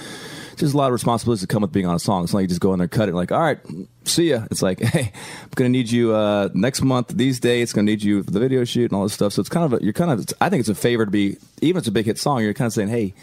[0.58, 2.24] There's a lot of responsibilities that come with being on a song.
[2.24, 3.58] It's not like you just go in there, cut it, like, all right,
[4.04, 4.46] see ya.
[4.52, 5.12] It's like, hey,
[5.42, 7.74] I'm gonna need you uh, next month, these dates.
[7.74, 9.34] Gonna need you for the video shoot and all this stuff.
[9.34, 10.24] So it's kind of, a, you're kind of.
[10.40, 12.44] I think it's a favor to be, even if it's a big hit song.
[12.44, 13.16] You're kind of saying, hey,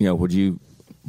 [0.00, 0.58] you know, would you?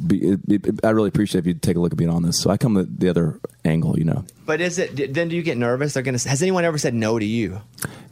[0.04, 2.38] Be, it, it, I really appreciate if you take a look at being on this.
[2.40, 4.24] So I come the, the other angle, you know.
[4.44, 5.14] But is it?
[5.14, 5.94] Then do you get nervous?
[5.94, 6.18] They're gonna.
[6.18, 7.60] Has anyone ever said no to you?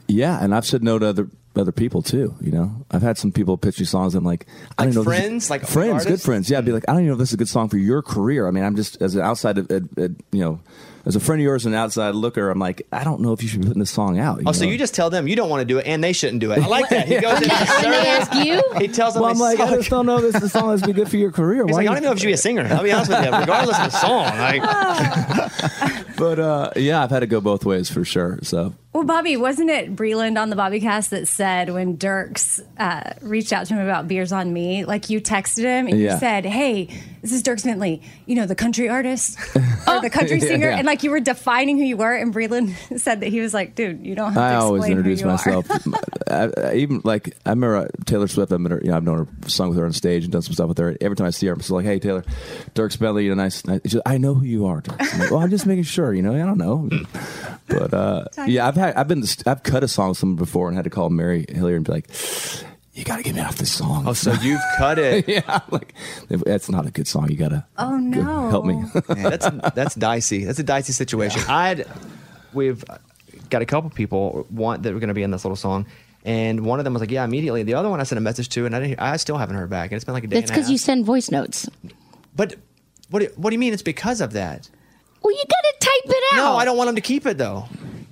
[0.07, 2.35] Yeah, and I've said no to other other people too.
[2.41, 4.15] You know, I've had some people pitch me songs.
[4.15, 4.45] I'm like,
[4.77, 5.49] I Like don't know, friends?
[5.49, 6.49] Like friends, good friends.
[6.49, 7.77] Yeah, I'd be like, I don't even know if this is a good song for
[7.77, 8.47] your career.
[8.47, 9.79] I mean, I'm just as an outside, of, uh,
[10.31, 10.59] you know,
[11.05, 13.43] as a friend of yours and an outside looker, I'm like, I don't know if
[13.43, 14.41] you should be putting this song out.
[14.45, 16.39] Oh, so you just tell them you don't want to do it, and they shouldn't
[16.39, 16.59] do it.
[16.59, 17.07] I like that.
[17.07, 17.49] He goes in.
[17.49, 19.23] When they ask you, He tells them.
[19.23, 20.93] Well, I'm they like, I just don't know if this is a song that's be
[20.93, 21.65] good for your career.
[21.65, 22.63] He's Why like, I don't even know if you should be a singer.
[22.69, 23.31] I'll be honest with you.
[23.31, 28.03] Regardless of the song, like, But uh, yeah, I've had to go both ways for
[28.05, 28.39] sure.
[28.41, 33.51] So Well, Bobby, wasn't it Breland on the Bobbycast that said when Dierks uh, reached
[33.51, 36.13] out to him about Beers on Me, like you texted him and Yeah.
[36.13, 36.85] you said, "Hey,
[37.21, 39.37] this is Dierks Bentley, you know the country artist
[39.85, 40.77] or the country singer," yeah.
[40.77, 43.75] and like you were defining who you were, and Breland said that he was like,
[43.75, 45.69] "Dude, you don't have to I explain always introduce who you myself.
[46.31, 48.53] I, I, even like I remember uh, Taylor Swift.
[48.53, 48.79] I've her.
[48.81, 50.77] You know, I've known her, sung with her on stage, and done some stuff with
[50.77, 50.95] her.
[51.01, 52.23] Every time I see her, I'm just like, "Hey, Taylor,
[52.73, 53.81] Dierks Bentley, you know, nice." nice.
[53.83, 54.81] She's like, I know who you are.
[54.87, 56.13] Like, well, I'm just making sure.
[56.13, 56.89] You know, I don't know,
[57.67, 60.75] but uh, yeah, I've had I've been I've cut a song with someone before and
[60.75, 62.09] had to call Mary Hilliard and be like.
[62.97, 64.05] You got to get me off this song.
[64.07, 65.27] oh, so you've cut it.
[65.27, 65.93] yeah, like
[66.29, 67.29] that's not a good song.
[67.29, 68.49] You got to Oh no!
[68.49, 68.75] help me.
[69.09, 70.45] Man, that's that's dicey.
[70.45, 71.41] That's a dicey situation.
[71.49, 71.85] I'd
[72.53, 72.85] we've
[73.49, 75.87] got a couple people want that were going to be in this little song,
[76.23, 78.47] and one of them was like, "Yeah, immediately." The other one I sent a message
[78.49, 80.39] to, and I didn't, I still haven't heard back, and it's been like a day.
[80.39, 81.67] that's because you send voice notes.
[82.33, 82.55] But
[83.09, 83.73] what do, what do you mean?
[83.73, 84.69] It's because of that?
[85.21, 86.37] Well, you gotta type it out.
[86.37, 87.65] No, I don't want them to keep it though.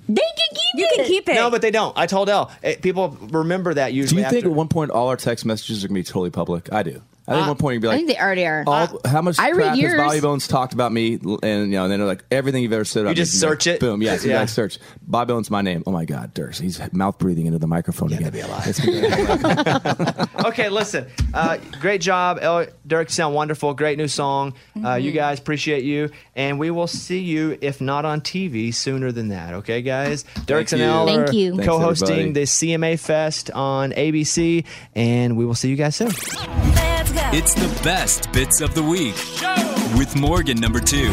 [0.08, 0.78] They can keep it.
[0.78, 0.96] You it.
[0.96, 1.34] can keep it.
[1.34, 1.96] No, but they don't.
[1.96, 2.50] I told Elle.
[2.62, 3.94] eh, People remember that usually.
[3.94, 4.22] Do usually.
[4.22, 6.72] you think after- at one point all our text messages are gonna be totally public?
[6.72, 7.00] I do.
[7.26, 8.64] I think at one point you'd be like, I think they already are.
[8.66, 9.96] all, how much I read crap has yours.
[9.96, 11.14] Bobby Bones talked about me?
[11.14, 13.00] And you know, and then they're like everything you've ever said.
[13.02, 13.80] About You just me, like, search it?
[13.80, 14.02] Boom.
[14.02, 14.16] Yeah.
[14.16, 14.40] So you Yeah.
[14.40, 15.82] like search Bobby Bones, my name.
[15.86, 16.60] Oh my God, Dierks.
[16.60, 18.24] He's mouth breathing into the microphone again.
[18.24, 18.66] that'd be a lot.
[18.66, 20.28] It's gonna be- alive.
[20.46, 21.06] okay, listen.
[21.32, 23.12] Uh, great job, Elle, Dierks.
[23.12, 23.72] Sound wonderful.
[23.74, 24.52] Great new song.
[24.84, 29.12] Uh, you guys appreciate you, and we will see you if not on TV sooner
[29.12, 29.54] than that.
[29.54, 30.24] Okay, guys.
[30.40, 30.88] Dierks and you.
[30.88, 31.56] Elle Thank are you.
[31.58, 32.32] Co-hosting everybody.
[32.32, 36.10] the CMA Fest on ABC, and we will see you guys soon.
[37.32, 39.16] It's the best bits of the week
[39.98, 41.12] with Morgan number two.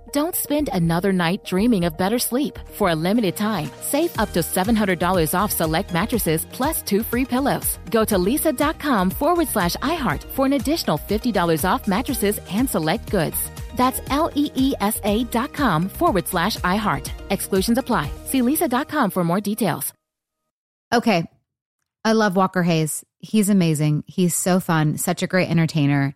[0.11, 2.59] Don't spend another night dreaming of better sleep.
[2.73, 7.79] For a limited time, save up to $700 off select mattresses plus two free pillows.
[7.89, 13.37] Go to leesa.com forward slash iHeart for an additional $50 off mattresses and select goods.
[13.77, 17.09] That's L E E S A dot com forward slash iHeart.
[17.29, 18.11] Exclusions apply.
[18.25, 19.93] See leesa.com for more details.
[20.93, 21.25] Okay.
[22.03, 23.05] I love Walker Hayes.
[23.19, 24.03] He's amazing.
[24.07, 26.15] He's so fun, such a great entertainer.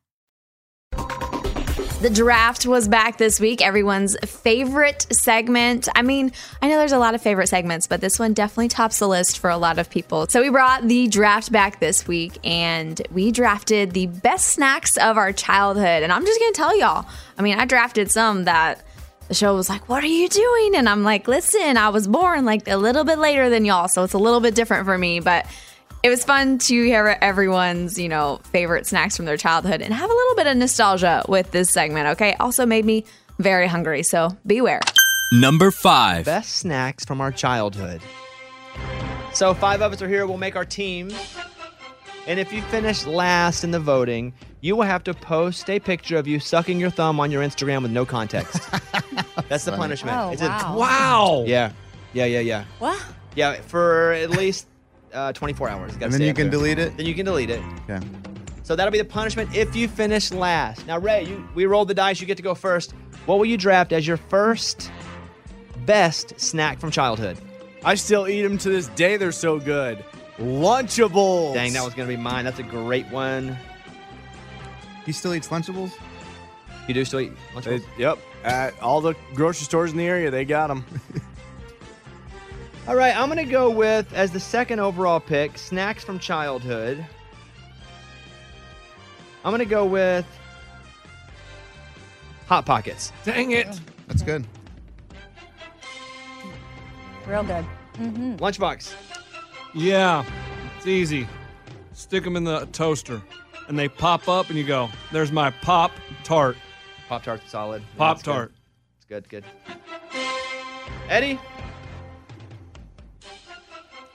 [2.01, 5.87] The draft was back this week, everyone's favorite segment.
[5.93, 8.97] I mean, I know there's a lot of favorite segments, but this one definitely tops
[8.97, 10.25] the list for a lot of people.
[10.25, 15.15] So we brought the draft back this week and we drafted the best snacks of
[15.15, 16.01] our childhood.
[16.01, 17.05] And I'm just going to tell y'all,
[17.37, 18.81] I mean, I drafted some that
[19.27, 20.77] the show was like, What are you doing?
[20.77, 24.03] And I'm like, Listen, I was born like a little bit later than y'all, so
[24.03, 25.19] it's a little bit different for me.
[25.19, 25.45] But
[26.03, 30.09] it was fun to hear everyone's, you know, favorite snacks from their childhood and have
[30.09, 32.33] a little bit of nostalgia with this segment, okay?
[32.39, 33.05] Also made me
[33.39, 34.81] very hungry, so beware.
[35.33, 36.25] Number five.
[36.25, 38.01] Best snacks from our childhood.
[39.33, 40.25] So five of us are here.
[40.25, 41.11] We'll make our team.
[42.27, 46.17] And if you finish last in the voting, you will have to post a picture
[46.17, 48.59] of you sucking your thumb on your Instagram with no context.
[49.49, 49.77] That's the funny.
[49.81, 50.17] punishment.
[50.17, 50.73] Oh, It's wow.
[50.73, 51.43] A, Wow.
[51.47, 51.71] Yeah.
[52.13, 52.65] Yeah, yeah, yeah.
[52.79, 53.01] What?
[53.35, 54.67] Yeah, for at least
[55.13, 55.91] uh, 24 hours.
[55.93, 56.51] Gotta And then you can there.
[56.59, 56.97] delete it?
[56.97, 57.61] Then you can delete it.
[57.89, 58.05] Okay.
[58.63, 60.85] So that'll be the punishment if you finish last.
[60.87, 62.21] Now, Ray, you, we rolled the dice.
[62.21, 62.93] You get to go first.
[63.25, 64.91] What will you draft as your first
[65.85, 67.37] best snack from childhood?
[67.83, 69.17] I still eat them to this day.
[69.17, 70.03] They're so good.
[70.39, 71.53] Lunchables.
[71.53, 72.45] Dang, that was going to be mine.
[72.45, 73.57] That's a great one.
[75.05, 75.91] He still eats Lunchables?
[76.87, 77.79] You do still eat Lunchables?
[77.79, 78.19] It- yep.
[78.43, 80.83] At all the grocery stores in the area, they got them.
[82.87, 87.05] All right, I'm going to go with, as the second overall pick, snacks from childhood.
[89.45, 90.25] I'm going to go with
[92.47, 93.13] Hot Pockets.
[93.23, 93.79] Dang it.
[94.07, 94.45] That's good.
[97.27, 97.65] Real good.
[97.95, 98.35] Mm-hmm.
[98.37, 98.93] Lunchbox.
[99.75, 100.25] Yeah,
[100.77, 101.27] it's easy.
[101.93, 103.21] Stick them in the toaster,
[103.67, 105.91] and they pop up, and you go, "There's my pop
[106.23, 106.57] tart."
[107.07, 107.83] Pop Tart's solid.
[107.95, 108.31] Pop That's good.
[108.31, 108.53] tart.
[108.97, 109.45] It's good, good.
[111.09, 111.39] Eddie?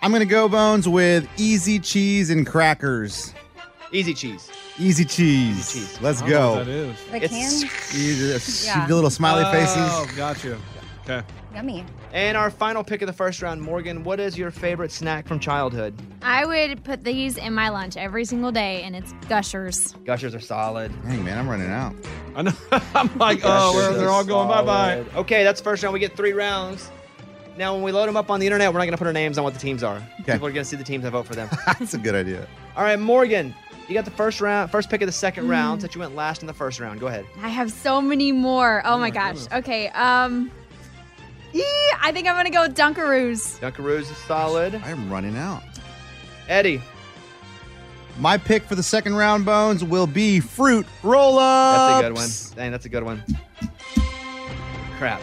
[0.06, 3.34] I'm going to go, Bones, with easy cheese and crackers.
[3.90, 4.48] Easy cheese.
[4.78, 5.58] Easy cheese.
[5.58, 6.00] Easy cheese.
[6.00, 6.56] Let's I don't know go.
[6.58, 7.04] what that is.
[7.10, 8.00] The It's- can?
[8.00, 8.86] You just Yeah.
[8.86, 9.76] the little smiley faces.
[9.80, 10.16] Oh, faces.
[10.16, 10.58] gotcha.
[11.02, 11.22] Okay.
[11.56, 11.84] Yummy.
[12.12, 15.40] And our final pick of the first round, Morgan, what is your favorite snack from
[15.40, 15.92] childhood?
[16.22, 19.92] I would put these in my lunch every single day, and it's Gushers.
[20.04, 20.92] Gushers are solid.
[21.02, 21.96] Dang, man, I'm running out.
[22.36, 22.52] I know.
[22.94, 25.04] I'm like, oh, well, they're all going bye bye.
[25.16, 25.94] Okay, that's first round.
[25.94, 26.92] We get three rounds.
[27.56, 29.12] Now, when we load them up on the internet, we're not going to put our
[29.12, 29.96] names on what the teams are.
[30.20, 30.32] Okay.
[30.32, 31.48] People are going to see the teams and vote for them.
[31.66, 32.46] That's a good idea.
[32.76, 33.54] All right, Morgan,
[33.88, 35.50] You got the first round, first pick of the second Mm.
[35.50, 37.00] round since you went last in the first round.
[37.00, 37.24] Go ahead.
[37.40, 38.82] I have so many more.
[38.84, 39.46] Oh, my, gosh.
[39.52, 39.88] Okay.
[39.90, 40.50] Um,
[41.54, 41.62] ee,
[42.02, 43.58] I think I'm gonna go with Dunkaroos.
[43.60, 44.74] Dunkaroos is solid.
[44.84, 45.62] I'm running out.
[46.48, 46.82] Eddie.
[48.18, 52.28] My pick for the second round, Bones, will be fruit roll That's a good one.
[52.56, 53.22] Dang, that's a good one.
[54.98, 55.22] Crap.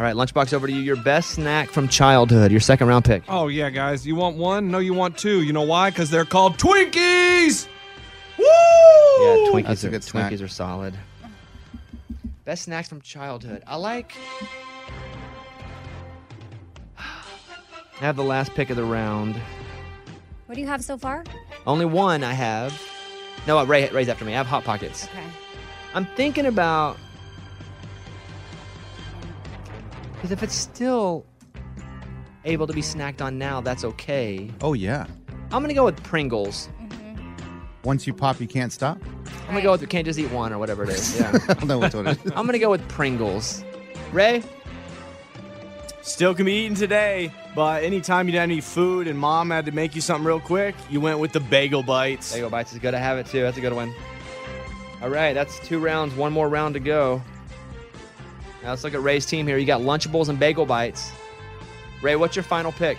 [0.00, 0.80] All right, lunchbox over to you.
[0.80, 2.50] Your best snack from childhood.
[2.50, 3.22] Your second round pick.
[3.28, 4.06] Oh yeah, guys.
[4.06, 4.70] You want one?
[4.70, 5.42] No, you want two.
[5.42, 5.90] You know why?
[5.90, 7.68] Because they're called Twinkies.
[8.38, 8.44] Woo!
[8.46, 10.32] Yeah, Twinkies That's a are good snack.
[10.32, 10.94] Twinkies are solid.
[12.46, 13.62] Best snacks from childhood.
[13.66, 14.14] I like.
[16.96, 17.04] I
[17.98, 19.36] have the last pick of the round.
[20.46, 21.24] What do you have so far?
[21.66, 22.72] Only one I have.
[23.46, 24.32] No, uh, Ray, Ray's after me.
[24.32, 25.04] I have Hot Pockets.
[25.08, 25.26] Okay.
[25.92, 26.96] I'm thinking about.
[30.20, 31.24] Because if it's still
[32.44, 34.50] able to be snacked on now, that's okay.
[34.60, 35.06] Oh yeah.
[35.50, 36.68] I'm gonna go with Pringles.
[36.82, 37.60] Mm-hmm.
[37.84, 38.98] Once you pop, you can't stop.
[39.42, 41.18] I'm gonna go with you can't just eat one or whatever it is.
[41.20, 41.38] Yeah.
[41.48, 42.32] I don't know which one it is.
[42.36, 43.64] I'm gonna go with Pringles.
[44.12, 44.42] Ray,
[46.02, 49.66] Still can be eaten today, but anytime you didn't have any food and mom had
[49.66, 52.32] to make you something real quick, you went with the bagel bites.
[52.32, 52.94] Bagel Bites is good.
[52.94, 53.42] I have it too.
[53.42, 53.94] That's a good one.
[55.02, 56.14] All right, that's two rounds.
[56.14, 57.22] One more round to go.
[58.62, 59.56] Now let's look at Ray's team here.
[59.58, 61.10] You got Lunchables and Bagel Bites.
[62.02, 62.98] Ray, what's your final pick?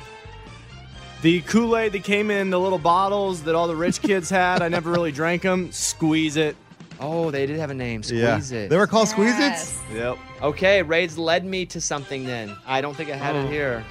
[1.21, 4.61] The Kool Aid that came in the little bottles that all the rich kids had,
[4.63, 5.71] I never really drank them.
[5.71, 6.55] Squeeze it.
[6.99, 8.01] Oh, they did have a name.
[8.07, 8.35] Yeah.
[8.37, 8.69] Squeeze it.
[8.69, 9.39] They were called Squeeze Its?
[9.39, 9.79] Yes.
[9.93, 10.17] Yep.
[10.41, 12.55] Okay, Ray's led me to something then.
[12.65, 13.41] I don't think I had Oh.
[13.45, 13.83] it here.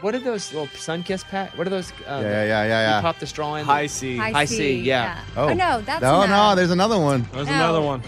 [0.00, 1.56] What are those little sun kiss pack?
[1.56, 1.92] What are those?
[1.92, 2.96] Uh, Yeah, yeah, yeah, yeah, yeah.
[2.96, 3.64] You pop the straw in.
[3.64, 4.16] Hi-C.
[4.16, 5.20] High, Hi-C, C, yeah.
[5.36, 6.50] Oh, no, that's no, not.
[6.50, 6.56] no.
[6.56, 7.24] There's another one.
[7.32, 7.54] There's No.
[7.54, 8.02] another one.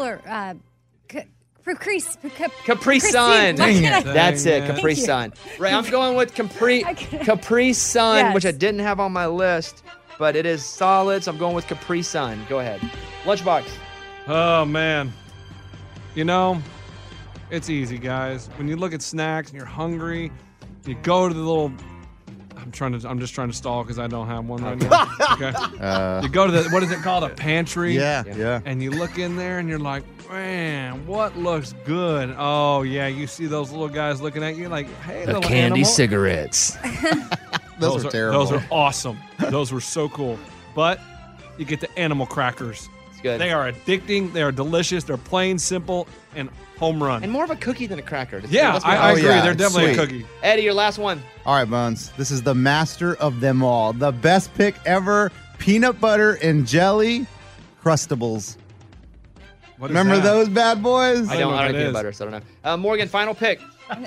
[0.00, 0.20] Cooler.
[0.26, 0.54] Uh,
[1.10, 1.24] c-
[1.64, 2.00] Capri.
[2.30, 3.56] Cap- Capri Sun.
[3.56, 4.04] Dang it.
[4.04, 4.74] That's it, Dang it.
[4.76, 5.06] Capri Thank.
[5.06, 5.32] Sun.
[5.58, 8.34] Right, I'm going with Capri I Capri Sun, Yes.
[8.34, 9.82] which I didn't have on my list,
[10.18, 12.44] but it is solid, so I'm going with Capri Sun.
[12.48, 12.80] Go ahead.
[13.24, 13.64] Lunchbox.
[14.26, 15.12] Oh man.
[16.14, 16.60] You know,
[17.50, 18.48] it's easy, guys.
[18.56, 20.32] When you look at snacks and you're hungry,
[20.86, 21.72] you go to the little.
[22.62, 23.08] I'm trying to.
[23.08, 25.08] I'm just trying to stall because I don't have one right now.
[25.32, 25.52] Okay.
[25.80, 26.68] Uh, You go to the.
[26.70, 27.24] What is it called?
[27.24, 27.94] A pantry.
[27.94, 28.34] yeah, Yeah.
[28.36, 28.60] yeah.
[28.64, 32.34] And you look in there and you're like, man, what looks good?
[32.38, 35.84] Oh yeah, you see those little guys looking at you like, hey, little animal.
[35.84, 36.76] cigarettes.
[37.78, 38.40] Those, are terrible.
[38.44, 39.16] Those are awesome.
[39.38, 40.38] those were so cool.
[40.74, 41.00] But
[41.56, 42.90] you get the animal crackers.
[43.10, 43.40] It's good.
[43.40, 44.34] They are addicting.
[44.34, 45.02] They are delicious.
[45.04, 47.22] They're plain, simple, and home run.
[47.22, 48.40] and more of a cookie than a cracker.
[48.40, 49.24] Let's yeah, let's I, I Oh, agree.
[49.28, 50.02] yeah, They're definitely sweet.
[50.02, 50.26] a cookie.
[50.42, 51.22] Eddie, your last one.
[51.44, 52.10] All right, Bones.
[52.16, 53.92] This is the master of them all.
[53.92, 57.26] The best pick ever peanut butter and jelly
[57.82, 58.56] crustables.
[59.78, 60.22] What is Remember that?
[60.22, 61.28] those bad boys?
[61.28, 61.92] I I don't, know I what don't it peanut is.
[61.92, 62.70] butter, so I don't know.
[62.72, 63.60] Uh, Morgan, final pick.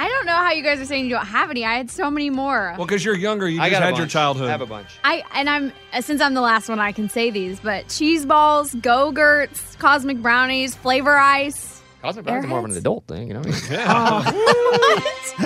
[0.00, 1.64] I don't know how you guys are saying you don't have any.
[1.64, 2.74] I had so many more.
[2.78, 4.48] Well, because you're younger, you I just got a had your childhood.
[4.48, 4.86] I have a bunch.
[5.02, 7.58] I and I'm uh, since I'm the last one, I can say these.
[7.60, 11.82] But cheese balls, Go-Gurts, Cosmic Brownies, Flavor Ice.
[12.00, 12.76] Cosmic Brownies are more of an Airheads?
[12.76, 13.40] adult thing, you know?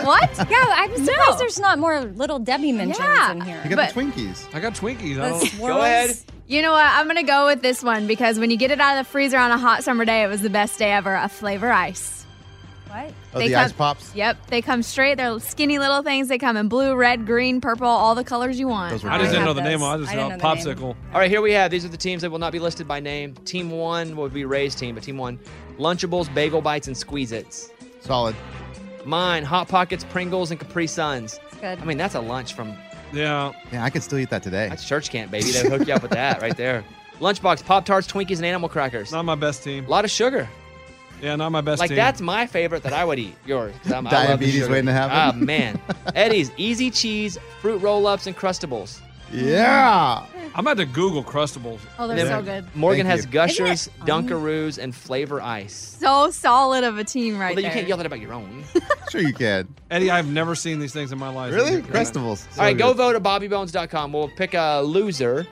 [0.05, 0.31] what?
[0.51, 1.37] Yeah, I'm surprised No.
[1.39, 3.33] there's not more little Debbie mentions Yeah.
[3.33, 3.61] in here.
[3.65, 4.55] You got But- the Twinkies.
[4.55, 5.19] I got Twinkies.
[5.21, 5.59] I don't.
[5.59, 6.17] Go ahead.
[6.47, 6.85] You know what?
[6.85, 9.39] I'm gonna go with this one because when you get it out of the freezer
[9.39, 11.15] on a hot summer day, it was the best day ever.
[11.15, 12.27] A Flavor Ice.
[12.89, 13.13] What?
[13.35, 14.15] Oh, They the come- ice pops.
[14.15, 15.17] Yep, they come straight.
[15.17, 16.29] They're skinny little things.
[16.29, 18.91] They come in blue, red, green, purple, all the colors you want.
[18.91, 19.81] Those were I just didn't know the name.
[19.81, 19.89] those.
[19.89, 20.03] of it.
[20.03, 20.77] I just I know didn't know the name.
[20.77, 20.97] popsicle.
[21.15, 21.71] All right, here we have.
[21.71, 23.35] These are the teams that will not be listed by name.
[23.45, 25.39] Team one would be Ray's team, but team one,
[25.79, 27.71] Lunchables, Bagel Bites, and Squeeze Its.
[28.01, 28.37] Solid.
[29.05, 31.41] Mine, Hot Pockets, Pringles, and Capri Suns.
[31.61, 31.79] Good.
[31.81, 32.75] I mean, that's a lunch from
[33.13, 33.53] Yeah.
[33.73, 34.69] Yeah, I could still eat that today.
[34.69, 35.51] that's church camp, baby.
[35.51, 36.85] They hook you up with that right there.
[37.21, 39.13] Lunchbox, Pop Tarts, Twinkies, and Animal Crackers.
[39.13, 39.85] Not my best team.
[39.87, 40.49] A lot of sugar.
[41.23, 41.97] Yeah, not my best like team.
[41.97, 43.37] that's my favorite that I would eat.
[43.47, 43.75] Yours.
[43.83, 45.17] 'cause I'm- I Diabetes waiting to happen.
[45.17, 45.81] Ah man,
[46.15, 49.01] Eddie's easy cheese, fruit roll-ups, and crustables.
[49.33, 50.27] Yeah.
[50.55, 51.79] I'm about to Google Crustables.
[51.99, 52.67] Oh, they're Then so good.
[52.77, 53.31] Morgan Thank has you.
[53.33, 55.97] Gushers, Isn't Dunkaroos, and Flavor Ice.
[55.99, 58.65] So solid of a team right Well, then you can't yell that about your own.
[59.11, 59.69] Sure you can.
[59.91, 61.53] Eddie, I've never seen these things in my life.
[61.53, 61.75] Really?
[61.77, 61.81] Yeah.
[61.81, 62.47] Crustables.
[62.59, 64.11] All right, go vote at bobbybones.com.
[64.13, 65.47] We'll pick a loser.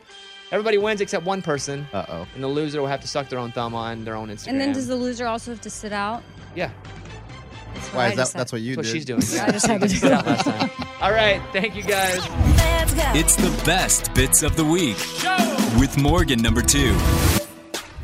[0.52, 2.26] Everybody wins except one person, Uh oh.
[2.34, 4.48] and the loser will have to suck their own thumb on their own Instagram.
[4.48, 6.22] And then does the loser also have to sit out?
[6.56, 6.70] yeah,
[7.74, 8.22] That's what Why I is that?
[8.22, 8.92] just That's what you that's what did.
[8.92, 9.22] she's doing.
[9.32, 9.46] Yeah.
[9.46, 10.70] I just had to do Sit out last time.
[11.00, 12.18] All right, thank you guys.
[13.16, 14.96] It's the best bits of the week
[15.80, 16.96] with Morgan number two.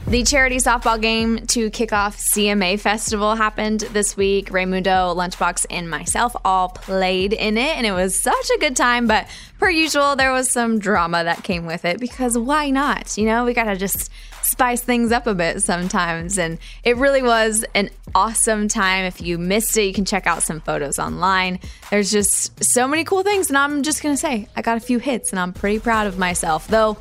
[0.08, 4.50] The charity softball game to kick off CMA Festival happened this week.
[4.50, 9.08] Raymundo, Lunchbox, and myself all played in it, and it was such a good time.
[9.08, 9.26] But
[9.58, 13.18] per usual, there was some drama that came with it because why not?
[13.18, 16.38] You know, we gotta just spice things up a bit sometimes.
[16.38, 19.06] And it really was an awesome time.
[19.06, 21.58] If you missed it, you can check out some photos online.
[21.90, 25.00] There's just so many cool things, and I'm just gonna say I got a few
[25.00, 26.96] hits, and I'm pretty proud of myself, though.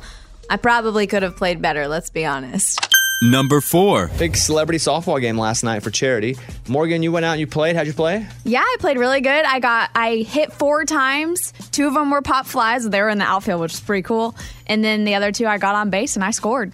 [0.50, 2.95] I probably could have played better, let's be honest.
[3.22, 4.10] Number four.
[4.18, 6.36] Big celebrity softball game last night for charity.
[6.68, 7.74] Morgan, you went out and you played.
[7.74, 8.26] How'd you play?
[8.44, 9.44] Yeah, I played really good.
[9.44, 11.52] I got I hit four times.
[11.72, 12.88] Two of them were pop flies.
[12.88, 14.34] They were in the outfield, which is pretty cool.
[14.66, 16.72] And then the other two, I got on base and I scored.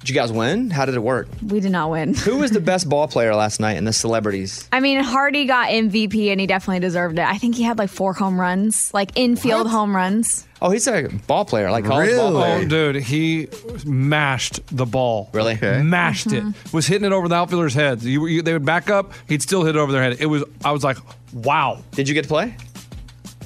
[0.00, 0.70] Did you guys win?
[0.70, 1.28] How did it work?
[1.46, 2.14] We did not win.
[2.14, 4.66] Who was the best ball player last night in the celebrities?
[4.72, 7.24] I mean, Hardy got MVP and he definitely deserved it.
[7.26, 10.46] I think he had like four home runs, like infield home runs.
[10.62, 13.48] Oh, he's a ball player, like college ball Oh, dude, he
[13.84, 15.28] mashed the ball.
[15.34, 15.58] Really?
[15.60, 16.48] Mashed Mm-hmm.
[16.66, 16.72] it.
[16.72, 18.04] Was hitting it over the outfielders' heads.
[18.06, 19.12] You, you, they would back up.
[19.28, 20.16] He'd still hit it over their head.
[20.18, 20.44] It was.
[20.64, 20.96] I was like,
[21.34, 21.82] wow.
[21.92, 22.56] Did you get to play?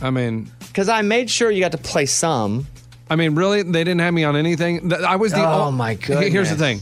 [0.03, 2.67] I mean, because I made sure you got to play some.
[3.11, 4.93] I mean, really, they didn't have me on anything.
[4.93, 5.41] I was the.
[5.45, 6.81] Oh, o- my Here's the thing.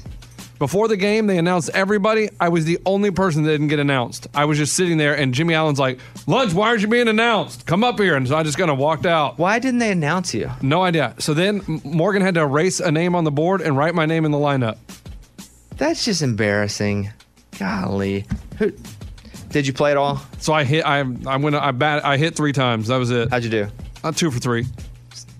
[0.58, 2.30] Before the game, they announced everybody.
[2.38, 4.28] I was the only person that didn't get announced.
[4.32, 5.98] I was just sitting there, and Jimmy Allen's like,
[6.28, 7.66] "Lunch, why aren't you being announced?
[7.66, 9.38] Come up here." And so I just kind of walked out.
[9.38, 10.48] Why didn't they announce you?
[10.62, 11.16] No idea.
[11.18, 14.24] So then Morgan had to erase a name on the board and write my name
[14.24, 14.76] in the lineup.
[15.78, 17.10] That's just embarrassing.
[17.58, 18.24] Golly.
[18.58, 18.72] Who
[19.50, 20.22] did you play at all?
[20.38, 20.84] So I hit.
[20.86, 21.56] I I went.
[21.56, 22.04] I bat.
[22.04, 22.86] I hit three times.
[22.86, 23.30] That was it.
[23.30, 23.66] How'd you do?
[24.04, 24.66] Uh, two for three.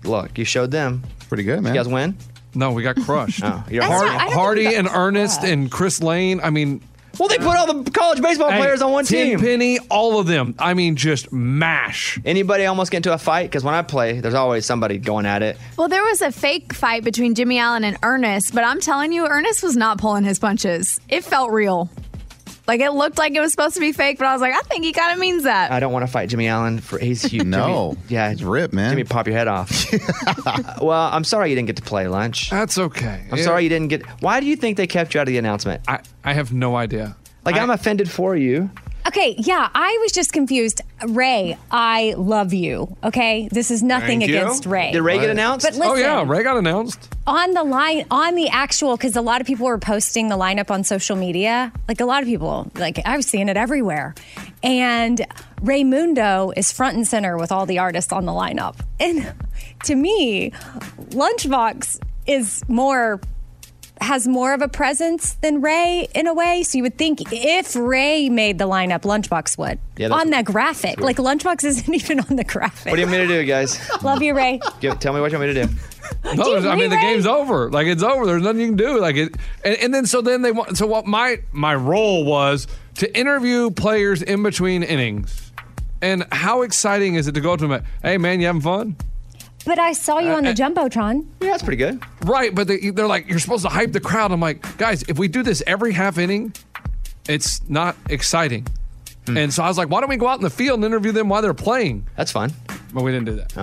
[0.03, 1.03] Look, you showed them.
[1.29, 1.73] Pretty good, man.
[1.73, 2.17] You guys win?
[2.55, 3.41] No, we got crushed.
[3.43, 4.09] oh, you're Hard- Hardy.
[4.09, 6.39] I don't think Hardy we got and Ernest and Chris Lane.
[6.43, 6.81] I mean,
[7.17, 9.31] Well, they put all the college baseball hey, players on one team.
[9.31, 9.47] Tim team.
[9.47, 10.53] Penny, all of them.
[10.59, 12.19] I mean, just mash.
[12.25, 13.49] Anybody almost get into a fight?
[13.49, 15.57] Because when I play, there's always somebody going at it.
[15.77, 19.25] Well, there was a fake fight between Jimmy Allen and Ernest, but I'm telling you,
[19.25, 20.99] Ernest was not pulling his punches.
[21.09, 21.89] It felt real.
[22.65, 24.61] Like it looked like it was supposed to be fake, but I was like, I
[24.61, 25.71] think he kind of means that.
[25.71, 26.79] I don't want to fight Jimmy Allen.
[26.79, 27.45] For he's huge.
[27.45, 27.93] No.
[27.93, 28.91] Jimmy, yeah, He's ripped, man.
[28.91, 29.69] Jimmy, pop your head off.
[30.81, 32.49] well, I'm sorry you didn't get to play lunch.
[32.49, 33.25] That's okay.
[33.31, 34.05] I'm sorry you didn't get.
[34.21, 35.81] Why do you think they kept you out of the announcement?
[35.87, 37.17] I, I have no idea.
[37.45, 38.69] Like I'm offended for you.
[39.05, 40.81] Okay, yeah, I was just confused.
[41.05, 42.95] Ray, I love you.
[43.03, 44.37] Okay, this is nothing Thank you.
[44.37, 44.91] against Ray.
[44.93, 45.65] Did Ray get announced?
[45.65, 47.13] But listen, oh yeah, Ray got announced.
[47.27, 50.71] on the line, on the actual, because a lot of people were posting the lineup
[50.71, 51.71] on social media.
[51.87, 54.15] Like a lot of people, like I was seeing it everywhere.
[54.63, 55.25] And
[55.61, 58.77] Ray Raymundo is front and center with all the artists on the lineup.
[58.99, 59.33] And
[59.83, 60.51] to me,
[61.09, 63.19] Lunchbox is more
[64.01, 66.63] has more of a presence than Ray in a way.
[66.63, 69.79] So you would think if Ray made the lineup, Lunchbox would.
[69.97, 70.99] Yeah, on that graphic.
[70.99, 72.91] Like Lunchbox isn't even on the graphic.
[72.91, 73.79] What do you want me to do, guys?
[74.03, 74.59] Love you, Ray.
[74.81, 75.73] Give, tell me what you want me to do.
[76.25, 77.69] No, there's- I mean the game's over.
[77.71, 78.25] Like it's over.
[78.25, 78.99] There's nothing you can do.
[78.99, 80.77] Like it, and, and then so then they want.
[80.77, 85.51] So what my my role was to interview players in between innings.
[86.01, 87.83] And how exciting is it to go up to them?
[88.01, 88.95] Hey man, you having fun?
[89.65, 91.25] But I saw you on the Uh, jumbotron.
[91.41, 92.01] Yeah, that's pretty good.
[92.25, 94.31] Right, but they, they're like, you're supposed to hype the crowd.
[94.31, 96.53] I'm like, guys, if we do this every half inning,
[97.27, 98.67] it's not exciting.
[99.25, 101.13] And so I was like, why don't we go out in the field and interview
[101.13, 102.05] them while they're playing?
[102.17, 102.51] That's fun.
[102.93, 103.53] But we didn't do that.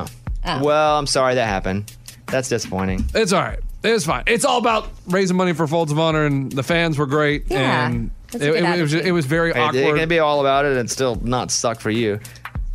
[0.46, 0.64] Oh.
[0.64, 1.94] Well, I'm sorry that happened.
[2.26, 3.04] That's disappointing.
[3.14, 3.58] It's all right.
[3.84, 4.24] It's fine.
[4.26, 7.44] It's all about raising money for Folds of Honor, and the fans were great.
[7.50, 9.06] Yeah, and that's it, a good it was, attitude.
[9.06, 9.80] it was very Hey, awkward.
[9.80, 12.20] It can be all about it and still not suck for you.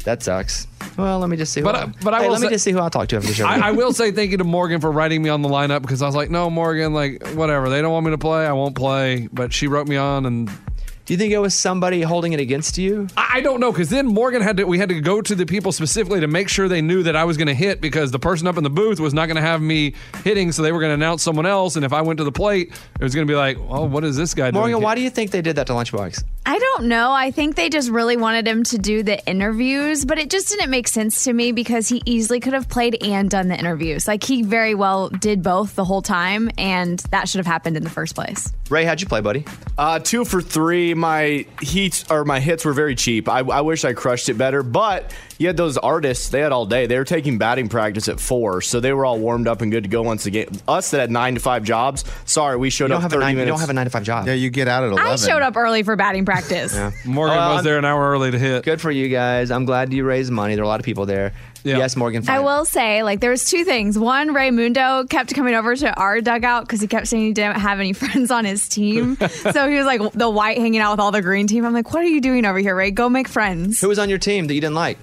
[0.05, 0.67] That sucks.
[0.97, 1.61] Well, let me just see.
[1.61, 3.17] Who But, I, but I Hey, will let me just see who I'll talk to
[3.17, 3.45] after the show.
[3.45, 6.01] I, I will say thank you to Morgan for writing me on the lineup because
[6.01, 7.69] I was like, no, Morgan, like whatever.
[7.69, 8.45] They don't want me to play.
[8.45, 9.27] I won't play.
[9.33, 12.77] But she wrote me on, and Do you think it was somebody holding it against
[12.77, 13.07] you?
[13.17, 14.65] I, I don't know because then Morgan had to.
[14.65, 17.23] We had to go to the people specifically to make sure they knew that I
[17.23, 19.41] was going to hit because the person up in the booth was not going to
[19.41, 21.75] have me hitting, so they were going to announce someone else.
[21.75, 24.03] And if I went to the plate, it was going to be like, oh, what
[24.03, 24.61] is this guy doing?
[24.61, 26.23] Morgan, why do you think they did that to Lunchbox?
[26.47, 27.11] I don't know.
[27.11, 30.69] I think they just really wanted him to do the interviews, but it just didn't
[30.69, 34.07] make sense to me because he easily could have played and done the interviews.
[34.07, 37.83] Like he very well did both the whole time, and that should have happened in
[37.83, 38.53] the first place.
[38.69, 39.43] Ray, how'd you play, buddy?
[39.77, 40.93] Uh, two for three.
[40.93, 43.27] My heats or my hits were very cheap.
[43.27, 46.29] I, I wish I crushed it better, but you had those artists.
[46.29, 46.85] They had all day.
[46.87, 49.83] They were taking batting practice at four, so they were all warmed up and good
[49.83, 50.47] to go once again.
[50.67, 52.03] Us that had nine to five jobs.
[52.25, 53.37] Sorry, we showed up have a 30 nine.
[53.37, 54.27] You don't have a nine to five job.
[54.27, 55.11] Yeah, you get out at 11.
[55.11, 56.73] I showed up early for batting practice.
[56.73, 56.91] Yeah.
[57.05, 58.63] Morgan Oh, was there an hour early to hit.
[58.63, 59.51] Good for you guys.
[59.51, 60.55] I'm glad you raised money.
[60.55, 61.33] There are a lot of people there.
[61.63, 62.23] Yes, Morgan.
[62.29, 63.97] I will say, like, there was two things.
[63.97, 67.79] One, Raymundo kept coming over to our dugout because he kept saying he didn't have
[67.79, 69.15] any friends on his team.
[69.29, 71.65] so he was like the white hanging out with all the green team.
[71.65, 72.91] I'm like, what are you doing over here, Ray?
[72.91, 73.81] Go make friends.
[73.81, 74.99] Who was on your team that you didn't like?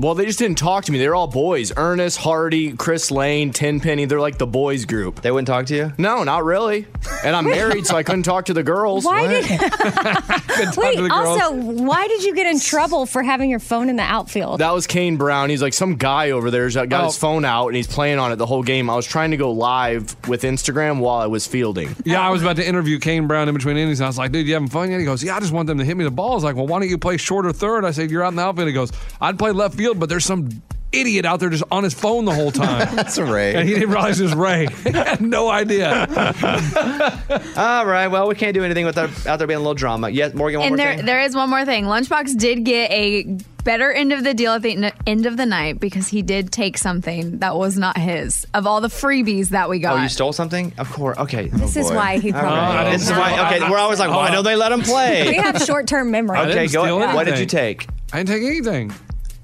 [0.00, 0.98] Well, they just didn't talk to me.
[0.98, 1.72] They were all boys.
[1.76, 4.06] Ernest, Hardy, Chris Lane, Tenpenny.
[4.06, 5.20] They're like the boys group.
[5.20, 5.92] They wouldn't talk to you?
[5.98, 6.86] No, not really.
[7.22, 9.04] And I'm married, so I couldn't talk to the girls.
[9.04, 9.42] Why did?
[9.50, 10.96] Wait.
[10.96, 11.40] the girls.
[11.40, 14.60] Also, why did you get in trouble for having your phone in the outfield?
[14.60, 15.50] That was Kane Brown.
[15.50, 17.04] He's like some guy over there's got Oh.
[17.06, 18.88] his phone out and he's playing on it the whole game.
[18.88, 21.94] I was trying to go live with Instagram while I was fielding.
[22.04, 24.00] Yeah, I was about to interview Kane Brown in between innings.
[24.00, 24.98] And I was like, dude, you having fun yet?
[25.00, 26.32] He goes, yeah, I just want them to hit me the ball.
[26.32, 27.84] I was like, well, why don't you play shorter third?
[27.84, 28.68] I said, you're out in the outfield.
[28.68, 30.62] He goes, I'd play left field, but there's some
[30.92, 32.88] idiot out there just on his phone the whole time.
[32.96, 33.54] That's a Ray.
[33.54, 34.66] and he didn't realize it was Ray.
[34.84, 35.88] he had no idea.
[37.56, 38.08] All right.
[38.08, 40.10] Well, we can't do anything without out there being a little drama.
[40.10, 40.60] Yes, Morgan.
[40.60, 41.06] One and more there, thing.
[41.06, 41.84] there is one more thing.
[41.84, 45.44] Lunchbox did get a better end of the deal at the n- end of the
[45.44, 49.68] night because he did take something that was not his of all the freebies that
[49.68, 49.98] we got.
[49.98, 50.72] Oh, you stole something?
[50.78, 51.18] Of course.
[51.18, 51.48] Okay.
[51.48, 52.58] This is oh, why he All probably.
[52.58, 52.92] right.
[52.92, 53.46] This is why.
[53.46, 55.28] Okay, we're always like, why don't they let him play?
[55.28, 56.38] We have short-term memory.
[56.38, 56.84] Okay, go.
[56.84, 57.86] steal What did you take?
[58.12, 58.92] I didn't take anything.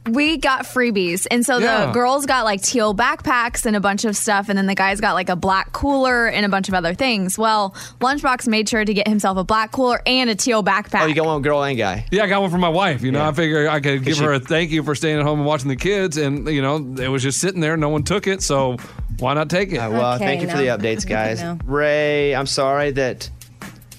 [0.09, 1.27] We got freebies.
[1.31, 1.87] And so Yeah.
[1.87, 4.49] the girls got like teal backpacks and a bunch of stuff.
[4.49, 7.39] And then the guys got like a black cooler and a bunch of other things.
[7.39, 11.03] Well, Lunchbox made sure to get himself a black cooler and a teal backpack.
[11.03, 12.05] Oh, you got one girl and guy.
[12.11, 13.03] Yeah, I got one for my wife.
[13.03, 15.25] You know, I figure I could give she- her a thank you for staying at
[15.25, 16.17] home and watching the kids.
[16.17, 17.77] And, you know, it was just sitting there.
[17.77, 18.43] No one took it.
[18.43, 18.77] So
[19.19, 19.79] why not take it?
[19.79, 21.43] Uh, well, thank you for the updates, guys.
[21.65, 23.29] Ray, I'm sorry that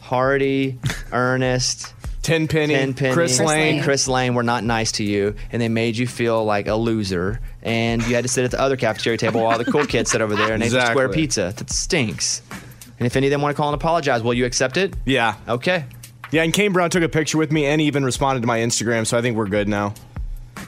[0.02, 0.80] Hardy,
[1.12, 1.94] Ernest,
[2.28, 3.76] Tenpenny, Tenpenny, Chris Lane.
[3.76, 6.76] and Chris Lane were not nice to you, and they made you feel like a
[6.76, 10.12] loser, and you had to sit at the other cafeteria table while the cool kids
[10.12, 11.54] sit over there and ate the square pizza.
[11.56, 12.42] That stinks.
[13.00, 14.94] And if any of them want to call and apologize, will you accept it?
[15.06, 15.36] Yeah.
[15.48, 15.86] Okay.
[16.32, 19.08] Yeah, and Kane Brown took a picture with me and even responded to my Instagram,
[19.08, 19.94] so I think we're good now.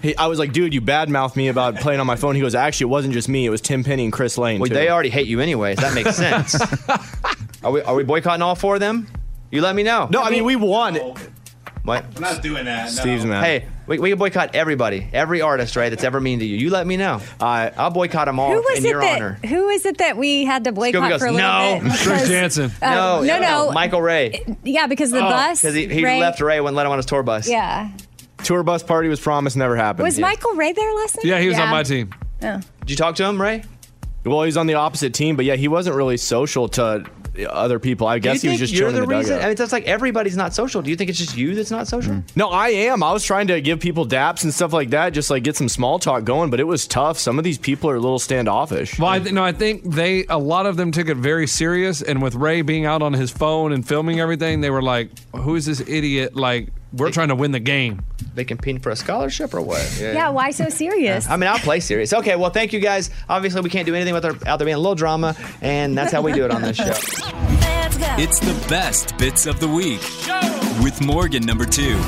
[0.02, 2.36] He, I was like, dude, you badmouthed me about playing on my phone.
[2.36, 3.46] He goes, actually, it wasn't just me.
[3.46, 4.60] It was Tenpenny and Chris Lane.
[4.62, 5.78] Well, too." they already hate you anyways.
[5.80, 6.56] That makes sense.
[7.64, 9.08] are we are we boycotting all four of them?
[9.52, 10.08] You let me know.
[10.12, 10.98] No, I mean we won.
[11.00, 11.16] Oh,
[11.90, 12.06] What?
[12.14, 12.90] We're not doing that.
[12.92, 13.44] Steve's mad.
[13.44, 15.90] Hey, we, we can boycott everybody, every artist, right?
[15.90, 16.56] That's ever mean to you.
[16.56, 17.20] You let me know.
[17.42, 19.16] I I'll boycott them all Who was in it your that?
[19.16, 19.40] honor.
[19.48, 21.92] Who is it that we had to boycott goes, for a little "No." bit?
[21.94, 22.72] Chris because- Janson.
[22.80, 23.72] Uh, no, no, no.
[23.72, 24.56] Michael Ray.
[24.64, 25.62] Yeah, because the bus.
[25.62, 27.50] Because he, he Ray- left Ray, wouldn't let him on his tour bus.
[27.50, 27.90] Yeah.
[28.44, 30.04] Tour bus party was promised, never happened.
[30.06, 31.26] Was Michael Ray there last night?
[31.26, 32.12] Yeah, he was on my team.
[32.44, 32.62] Oh.
[32.82, 33.64] Did you talk to him, Ray?
[34.24, 37.04] Well, he's on the opposite team, but yeah, he wasn't really social to
[37.48, 38.08] other people.
[38.08, 39.32] I guess he you was just you're chilling the in the reason.
[39.34, 39.46] dugout.
[39.46, 40.82] I mean, that's like everybody's not social.
[40.82, 42.14] Do you think it's just you that's not social?
[42.14, 42.24] Mm.
[42.36, 43.04] No, I am.
[43.04, 45.70] I was trying to give people daps and stuff like that, just like get some
[45.70, 47.18] small talk going, but it was tough.
[47.20, 48.98] Some of these people are a little standoffish.
[49.00, 52.02] Well, I th- no, I think they a lot of them took it very serious,
[52.02, 55.56] and with Ray being out on his phone and filming everything, they were like, "Who
[55.56, 56.36] is this idiot?
[56.36, 58.02] Like, we're trying to win the game."
[58.36, 59.98] They competing for a scholarship or what?
[60.00, 60.30] Yeah.
[60.30, 61.30] Why so serious?
[61.30, 62.14] I mean, I'll play serious.
[62.14, 63.10] Okay, well, thank you guys.
[63.28, 66.32] Obviously, we can't do anything without there being a little drama, and that's how we
[66.32, 66.94] do it on this show.
[68.18, 70.02] It's the best bits of the week
[70.84, 72.00] with Morgan number two.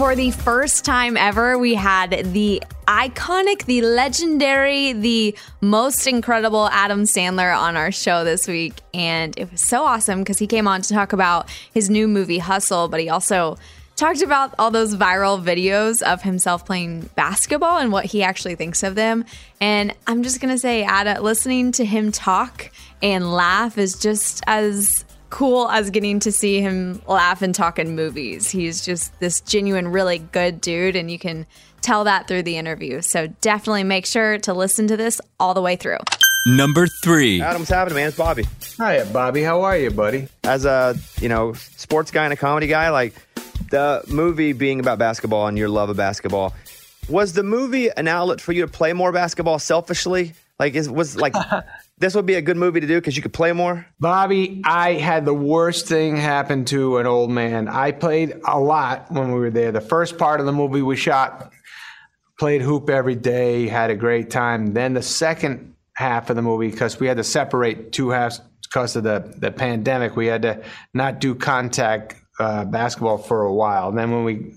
[0.00, 7.02] For the first time ever, we had the iconic, the legendary, the most incredible Adam
[7.02, 8.80] Sandler on our show this week.
[8.94, 12.38] And it was so awesome because he came on to talk about his new movie,
[12.38, 13.58] Hustle, but he also
[13.96, 18.82] talked about all those viral videos of himself playing basketball and what he actually thinks
[18.82, 19.26] of them.
[19.60, 22.70] And I'm just going to say, Ada, listening to him talk
[23.02, 27.94] and laugh is just as cool as getting to see him laugh and talk in
[27.94, 28.50] movies.
[28.50, 31.46] He's just this genuine, really good dude, and you can
[31.80, 33.00] tell that through the interview.
[33.00, 35.98] So definitely make sure to listen to this all the way through.
[36.46, 37.40] Number three.
[37.40, 38.08] Adam, what's happening, man?
[38.08, 38.44] It's Bobby.
[38.78, 39.42] Hi, Bobby.
[39.42, 40.28] How are you, buddy?
[40.44, 43.14] As a you know sports guy and a comedy guy, like
[43.70, 46.54] the movie being about basketball and your love of basketball,
[47.08, 50.32] was the movie an outlet for you to play more basketball selfishly?
[50.60, 51.34] Like, is was like
[51.98, 53.86] this would be a good movie to do because you could play more?
[53.98, 57.66] Bobby, I had the worst thing happen to an old man.
[57.66, 59.72] I played a lot when we were there.
[59.72, 61.50] The first part of the movie we shot,
[62.38, 64.74] played hoop every day, had a great time.
[64.74, 68.96] Then the second half of the movie, because we had to separate two halves because
[68.96, 73.88] of the, the pandemic, we had to not do contact uh, basketball for a while.
[73.88, 74.52] And then when we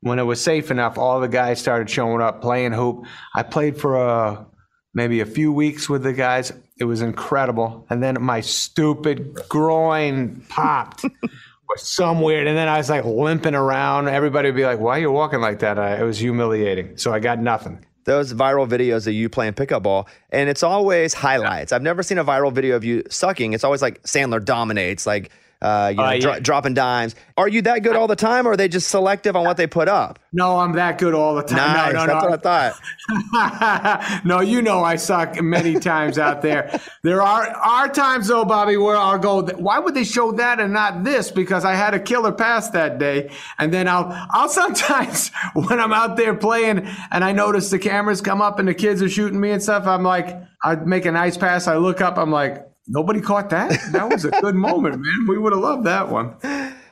[0.00, 3.04] when it was safe enough, all the guys started showing up playing hoop.
[3.36, 4.46] I played for a
[4.94, 6.52] maybe a few weeks with the guys.
[6.78, 7.86] It was incredible.
[7.90, 11.04] And then my stupid groin popped
[11.68, 12.46] or some weird.
[12.46, 14.08] And then I was like limping around.
[14.08, 15.78] Everybody would be like, why are you walking like that?
[15.78, 16.96] I, it was humiliating.
[16.96, 17.84] So I got nothing.
[18.04, 21.70] Those viral videos of you playing pickup ball, and it's always highlights.
[21.70, 23.52] I've never seen a viral video of you sucking.
[23.52, 25.30] It's always like Sandler dominates, like
[25.62, 26.18] uh, you know, Uh, yeah.
[26.20, 27.14] dro- dropping dimes.
[27.38, 29.66] Are you that good all the time, or are they just selective on what they
[29.66, 30.18] put up?
[30.34, 31.56] No, I'm that good all the time.
[31.56, 31.92] Nice.
[31.94, 32.30] No, no, That's no.
[32.30, 34.22] what I thought.
[34.24, 36.78] no, you know I suck many times out there.
[37.02, 39.42] There are are times though, Bobby, where I'll go.
[39.42, 41.30] Why would they show that and not this?
[41.30, 45.92] Because I had a killer pass that day, and then I'll I'll sometimes when I'm
[45.92, 49.40] out there playing and I notice the cameras come up and the kids are shooting
[49.40, 49.86] me and stuff.
[49.86, 51.66] I'm like, I make a nice pass.
[51.66, 52.18] I look up.
[52.18, 53.78] I'm like, nobody caught that.
[53.92, 55.26] That was a good moment, man.
[55.28, 56.36] We would have loved that one.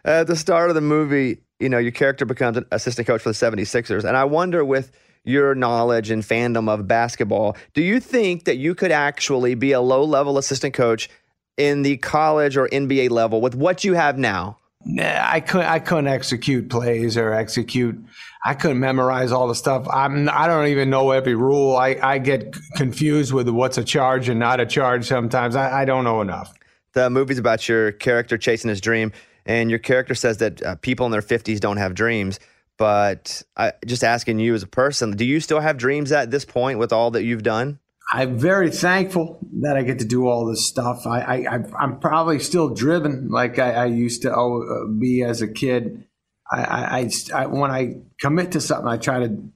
[0.05, 3.31] At the start of the movie, you know, your character becomes an assistant coach for
[3.31, 4.05] the 76ers.
[4.05, 4.93] And I wonder, with
[5.25, 9.81] your knowledge and fandom of basketball, do you think that you could actually be a
[9.81, 11.11] low level assistant coach
[11.59, 14.57] in the college or NBA level with what you have now?
[14.87, 15.67] Nah, I couldn't.
[15.67, 18.03] I couldn't execute plays or execute.
[18.45, 19.87] I couldn't memorize all the stuff.
[19.93, 20.29] I'm.
[20.31, 21.77] I don't even know every rule.
[21.77, 25.07] I, I get confused with what's a charge and not a charge.
[25.07, 26.55] Sometimes I, I don't know enough.
[26.95, 29.13] The movie's about your character chasing his dream,
[29.45, 32.41] and your character says that uh, people in their 50s don't have dreams.
[32.79, 36.47] But I, just asking you as a person, do you still have dreams at this
[36.47, 37.79] point with all that you've done?
[38.13, 41.07] I'm very thankful that I get to do all this stuff.
[41.07, 45.43] I, I, I I'm probably still driven like I, I used to uh, be as
[45.43, 46.07] a kid.
[46.53, 49.51] I, I, I, when I commit to something, I try to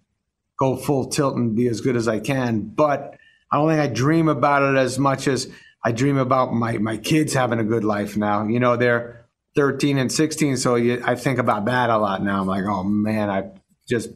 [0.58, 2.60] go full tilt and be as good as I can.
[2.60, 3.16] But
[3.50, 5.50] I don't think I dream about it as much as
[5.84, 8.46] I dream about my my kids having a good life now.
[8.46, 9.26] You know, they're
[9.56, 12.40] 13 and 16, so you, I think about that a lot now.
[12.40, 13.50] I'm like, oh man, I
[13.88, 14.10] just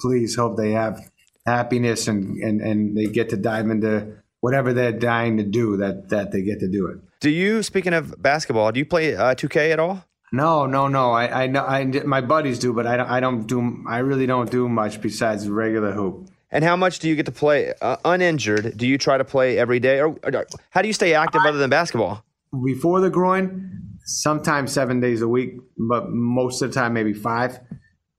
[0.00, 1.10] please hope they have
[1.46, 6.08] happiness and, and, and they get to dive into whatever they're dying to do that
[6.08, 6.98] that they get to do it.
[7.20, 10.04] Do you, speaking of basketball, do you play uh, 2K at all?
[10.32, 11.10] No, no, no.
[11.12, 13.84] I, I know I, my buddies do, but I don't, I don't do.
[13.88, 16.28] I really don't do much besides regular hoop.
[16.52, 18.76] And how much do you get to play uh, uninjured?
[18.76, 21.58] Do you try to play every day, or, or how do you stay active other
[21.58, 22.24] than basketball?
[22.64, 27.60] Before the groin, sometimes seven days a week, but most of the time maybe five.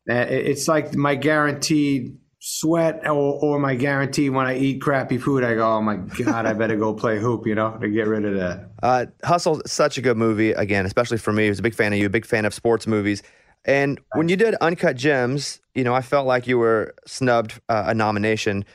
[0.09, 5.43] Uh, It's like my guaranteed sweat or, or my guarantee when I eat crappy food.
[5.43, 8.25] I go, oh my god, I better go play hoop, you know, to get rid
[8.25, 8.71] of that.
[8.81, 10.51] Uh, Hustle, such a good movie.
[10.51, 12.53] Again, especially for me, I was a big fan of you, a big fan of
[12.53, 13.21] sports movies.
[13.63, 17.83] And when you did Uncut Gems, you know, I felt like you were snubbed uh,
[17.87, 18.65] a nomination.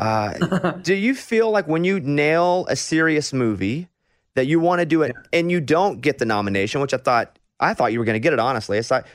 [0.00, 3.88] Uh, do you feel like when you nail a serious movie
[4.34, 7.38] that you want to do it and you don't get the nomination, which I thought
[7.60, 8.78] I thought you were going to get it honestly.
[8.78, 9.06] It's like,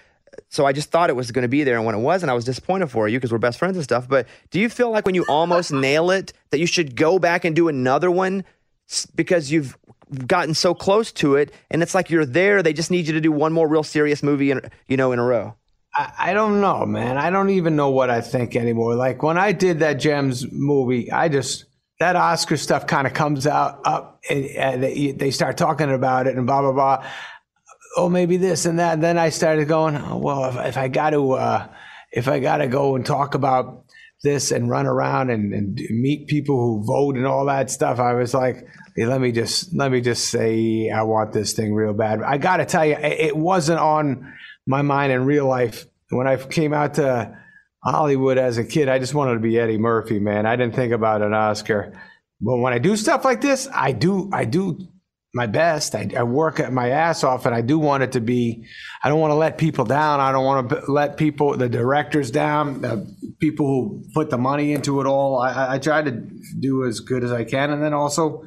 [0.50, 2.34] so I just thought it was going to be there, and when it wasn't, I
[2.34, 4.08] was disappointed for you because we're best friends and stuff.
[4.08, 7.46] But do you feel like when you almost nail it that you should go back
[7.46, 8.44] and do another one
[9.16, 9.78] because you've
[10.26, 12.64] gotten so close to it, and it's like you're there?
[12.64, 15.20] They just need you to do one more real serious movie, in, you know, in
[15.20, 15.56] a row.
[15.94, 17.18] I, I don't know, man.
[17.18, 18.96] I don't even know what I think anymore.
[18.96, 21.66] Like when I did that Gems movie, I just
[22.00, 26.28] that Oscar stuff kind of comes out up, and, and they, they start talking about
[26.28, 27.06] it and blah blah blah.
[27.98, 28.94] Oh, maybe this and that.
[28.94, 31.68] And then I started going, oh, well, if, if I got to, uh,
[32.12, 33.86] if I got to go and talk about
[34.24, 38.14] this and run around and, and meet people who vote and all that stuff, I
[38.14, 41.94] was like, hey, let me just let me just say I want this thing real
[41.94, 42.22] bad.
[42.22, 44.34] I got to tell you, it it wasn't on
[44.66, 47.38] my mind in real life when I came out to
[47.84, 48.90] Hollywood as a kid.
[48.90, 50.46] I just wanted to be Eddie Murphy, man.
[50.46, 51.94] I didn't think about an Oscar.
[52.40, 54.80] But when I do stuff like this, I do I do
[55.38, 55.96] my best.
[55.96, 58.66] I, I work at my ass off, and I do want it to be.
[59.04, 60.20] I don't want to let people down.
[60.20, 63.08] I don't want to let people, the directors down, the
[63.40, 65.40] people who put the money into it all.
[65.40, 66.12] I, I- try to
[66.60, 68.44] do as good as I can, and then also,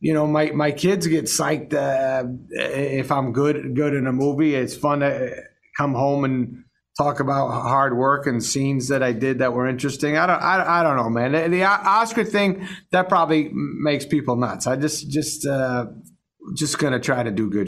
[0.00, 4.54] you know, my my kids get psyched uh, if I'm good good in a movie.
[4.54, 5.30] It's fun to
[5.78, 6.64] come home and
[6.98, 10.16] talk about hard work and scenes that I did that were interesting.
[10.16, 11.32] I don't, I, I don't know, man.
[11.32, 14.66] The, the Oscar thing that probably makes people nuts.
[14.66, 15.86] I just, just, uh,
[16.54, 17.66] just gonna try to do good.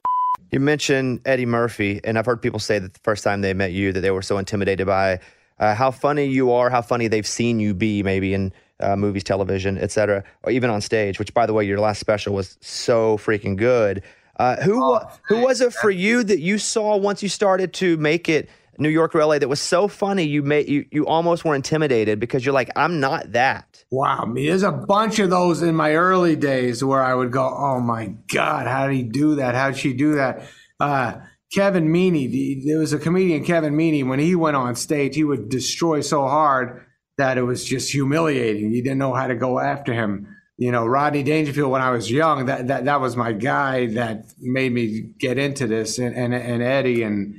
[0.51, 3.73] You mentioned Eddie Murphy, and I've heard people say that the first time they met
[3.73, 5.21] you that they were so intimidated by
[5.59, 9.25] uh, how funny you are, how funny they've seen you be, maybe in uh, movies,
[9.25, 11.19] television, etc., or even on stage.
[11.19, 14.03] Which, by the way, your last special was so freaking good.
[14.39, 17.97] Uh, who wa- who was it for you that you saw once you started to
[17.97, 18.49] make it
[18.79, 22.21] New York or LA that was so funny you made you you almost were intimidated
[22.21, 23.68] because you're like I'm not that.
[23.91, 27.43] Wow, mean, there's a bunch of those in my early days where I would go,
[27.43, 29.55] "Oh my God, how did he do that?
[29.55, 30.43] How'd she do that?"
[30.79, 31.15] Uh,
[31.53, 35.49] Kevin Meaney, there was a comedian, Kevin Meaney, when he went on stage, he would
[35.49, 36.85] destroy so hard
[37.17, 38.73] that it was just humiliating.
[38.73, 40.37] You didn't know how to go after him.
[40.59, 44.27] You know, Rodney Dangerfield, when I was young, that that, that was my guy that
[44.39, 47.37] made me get into this, and and, and Eddie and.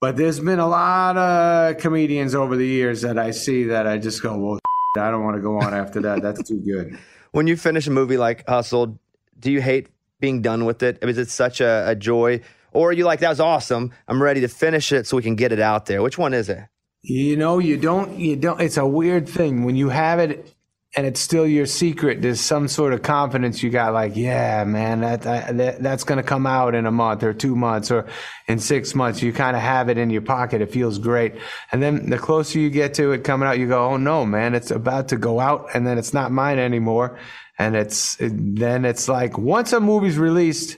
[0.00, 3.98] But there's been a lot of comedians over the years that I see that I
[3.98, 4.58] just go, well,
[4.96, 6.22] I don't want to go on after that.
[6.22, 6.98] That's too good.
[7.32, 8.98] When you finish a movie like Hustle,
[9.38, 9.88] do you hate
[10.20, 10.98] being done with it?
[11.00, 13.90] Is it such a, a joy, Or are you like, that was awesome.
[14.06, 16.02] I'm ready to finish it so we can get it out there.
[16.02, 16.58] Which one is it?
[17.00, 19.64] You know, you don't, you don't, it's a weird thing.
[19.64, 20.54] When you have it
[20.94, 25.00] and it's still your secret, there's some sort of confidence you got, like, yeah, man,
[25.00, 28.06] that, that that's going to come out in a month or two months or
[28.46, 29.22] in six months.
[29.22, 30.60] You kind of have it in your pocket.
[30.60, 31.36] It feels great.
[31.70, 34.54] And then the closer you get to it coming out, you go, oh no, man,
[34.54, 37.18] it's about to go out and then it's not mine anymore.
[37.58, 40.76] And it's, it, then it's like, once a movie's released,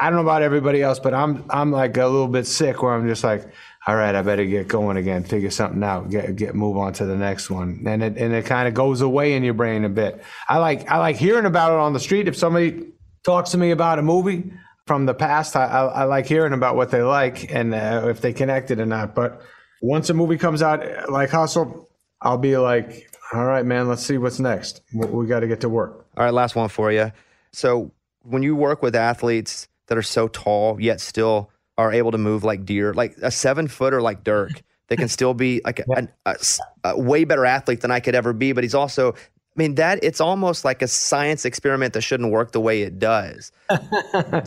[0.00, 2.94] I don't know about everybody else, but I'm, I'm like a little bit sick where
[2.94, 3.46] I'm just like,
[3.86, 7.04] all right, I better get going again, figure something out, get get move on to
[7.04, 9.88] the next one, and it and it kind of goes away in your brain a
[9.88, 10.22] bit.
[10.48, 12.28] I like I like hearing about it on the street.
[12.28, 12.92] If somebody
[13.24, 14.52] talks to me about a movie
[14.86, 18.20] from the past, I I, I like hearing about what they like and uh, if
[18.20, 19.16] they connected or not.
[19.16, 19.42] But
[19.80, 21.88] once a movie comes out like Hustle,
[22.20, 24.82] I'll be like, all right, man, let's see what's next.
[24.94, 26.06] We, we got to get to work.
[26.16, 27.10] All right, last one for you.
[27.52, 27.90] So
[28.22, 32.44] when you work with athletes that are so tall yet still are able to move
[32.44, 36.36] like deer, like a seven footer like Dirk, they can still be like a, a,
[36.84, 38.52] a way better athlete than I could ever be.
[38.52, 39.16] But he's also, I
[39.56, 43.52] mean, that it's almost like a science experiment that shouldn't work the way it does.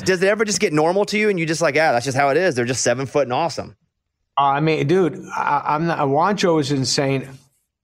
[0.03, 2.17] does it ever just get normal to you and you just like, yeah, that's just
[2.17, 2.55] how it is?
[2.55, 3.75] They're just seven foot and awesome.
[4.37, 5.99] I mean, dude, I, I'm not.
[5.99, 7.27] Juancho is insane.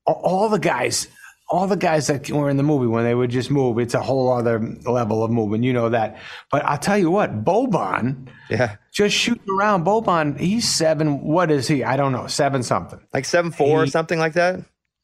[0.05, 1.07] All the guys,
[1.51, 4.01] all the guys that were in the movie when they would just move, it's a
[4.01, 5.65] whole other level of movement.
[5.65, 6.17] You know that.
[6.49, 9.85] But I'll tell you what, Boban, yeah, just shooting around.
[9.85, 11.21] Boban, he's seven.
[11.21, 11.83] What is he?
[11.83, 12.27] I don't know.
[12.27, 13.01] Seven something.
[13.13, 14.61] Like seven four or something like that.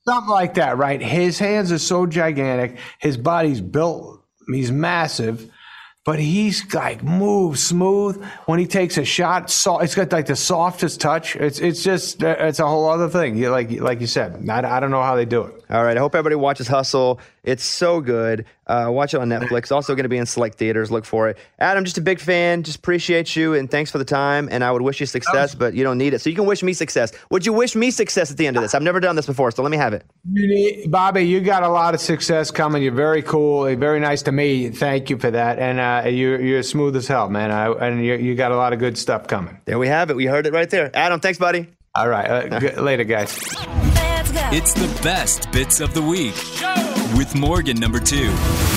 [0.07, 1.01] Something like that, right?
[1.01, 2.77] His hands are so gigantic.
[2.99, 4.23] His body's built.
[4.49, 5.51] He's massive.
[6.07, 9.49] But he's like moves smooth when he takes a shot.
[9.49, 11.35] So it's got like the softest touch.
[11.35, 13.35] It's it's just uh, it's a whole other thing.
[13.35, 14.49] You like like you said.
[14.49, 15.65] I, I don't know how they do it.
[15.69, 15.97] All right.
[15.97, 17.19] I hope everybody watches Hustle.
[17.47, 18.45] It's so good.
[18.67, 19.71] Uh, watch it on Netflix.
[19.71, 20.91] Also going to be in select theaters.
[20.91, 21.37] Look for it.
[21.59, 22.63] Adam, just a big fan.
[22.63, 24.49] Just appreciate you and thanks for the time.
[24.51, 26.19] And I would wish you success, but you don't need it.
[26.19, 27.13] So you can wish me success.
[27.31, 28.75] Would you wish me success at the end of this?
[28.75, 30.03] I've never done this before, so let me have it.
[30.29, 32.83] You need, Bobby, you got a lot of success coming.
[32.83, 33.73] You're very cool.
[33.77, 34.69] Very nice to me.
[34.69, 35.57] Thank you for that.
[35.57, 37.49] And uh, you're you're smooth as hell, man.
[37.51, 39.57] I, and you you got a lot of good stuff coming.
[39.63, 40.17] There we have it.
[40.17, 40.91] We heard it right there.
[40.93, 41.67] Adam, thanks, buddy.
[41.95, 42.51] All right.
[42.51, 43.37] Uh, g- later, guys.
[44.49, 46.35] It's the best bits of the week
[47.17, 48.76] with Morgan number two.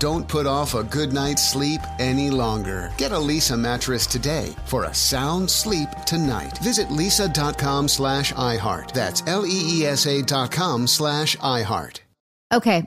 [0.00, 2.90] Don't put off a good night's sleep any longer.
[2.96, 6.56] Get a Leesa mattress today for a sound sleep tonight.
[6.62, 8.92] Visit leesa.com slash iHeart.
[8.92, 12.00] That's L-E-E-S-A dot com slash iHeart.
[12.50, 12.86] Okay.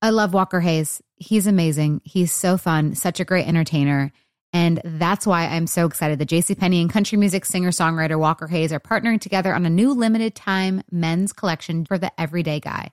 [0.00, 1.02] I love Walker Hayes.
[1.16, 2.02] He's amazing.
[2.04, 4.12] He's so fun, such a great entertainer.
[4.52, 8.72] And that's why I'm so excited that JCPenney and country music singer songwriter Walker Hayes
[8.72, 12.92] are partnering together on a new limited time men's collection for the everyday guy.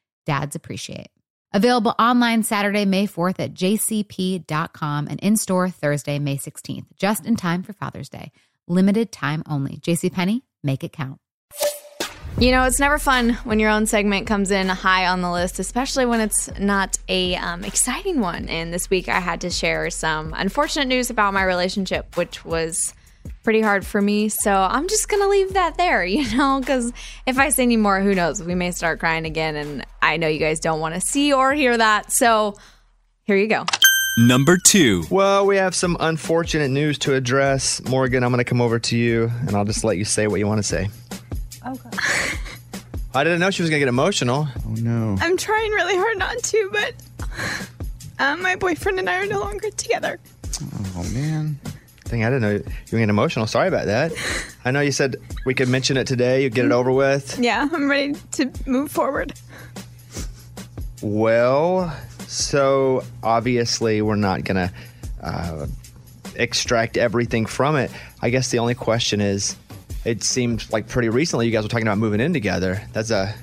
[0.25, 1.09] dads appreciate.
[1.53, 7.35] Available online Saturday, May 4th at jcp.com and in store Thursday, May 16th, just in
[7.35, 8.31] time for Father's Day.
[8.67, 9.77] Limited time only.
[9.77, 11.19] JCPenney, make it count.
[12.37, 15.59] You know, it's never fun when your own segment comes in high on the list,
[15.59, 18.47] especially when it's not a um, exciting one.
[18.47, 22.93] And this week, I had to share some unfortunate news about my relationship, which was
[23.43, 24.29] pretty hard for me.
[24.29, 26.91] So I'm just gonna leave that there, you know, because
[27.25, 28.43] if I say any more, who knows?
[28.43, 31.53] We may start crying again, and I know you guys don't want to see or
[31.53, 32.11] hear that.
[32.11, 32.55] So
[33.23, 33.65] here you go.
[34.17, 35.03] Number two.
[35.09, 37.81] Well, we have some unfortunate news to address.
[37.87, 40.37] Morgan, I'm going to come over to you and I'll just let you say what
[40.39, 40.89] you want to say.
[41.65, 41.89] Okay.
[43.13, 44.47] I didn't know she was going to get emotional.
[44.65, 45.17] Oh, no.
[45.21, 46.93] I'm trying really hard not to, but
[48.19, 50.19] um, my boyfriend and I are no longer together.
[50.95, 51.57] Oh, man.
[52.11, 53.47] Dang, I didn't know you were getting emotional.
[53.47, 54.11] Sorry about that.
[54.65, 57.39] I know you said we could mention it today, you'd get it over with.
[57.39, 59.33] Yeah, I'm ready to move forward.
[61.01, 61.97] Well,
[62.27, 64.73] so obviously we're not going to
[65.23, 65.67] uh,
[66.35, 67.89] extract everything from it.
[68.21, 69.55] I guess the only question is
[70.03, 72.81] it seemed like pretty recently you guys were talking about moving in together.
[72.91, 73.33] That's a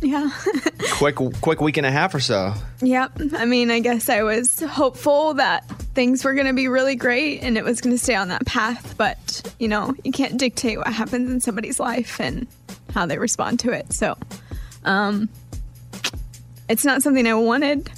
[0.00, 0.30] Yeah.
[0.92, 2.54] quick quick week and a half or so.
[2.80, 3.12] Yep.
[3.34, 7.42] I mean, I guess I was hopeful that things were going to be really great
[7.42, 8.96] and it was going to stay on that path.
[8.96, 12.46] But, you know, you can't dictate what happens in somebody's life and
[12.94, 13.92] how they respond to it.
[13.92, 14.16] So,
[14.84, 15.28] um,
[16.68, 17.90] it's not something I wanted.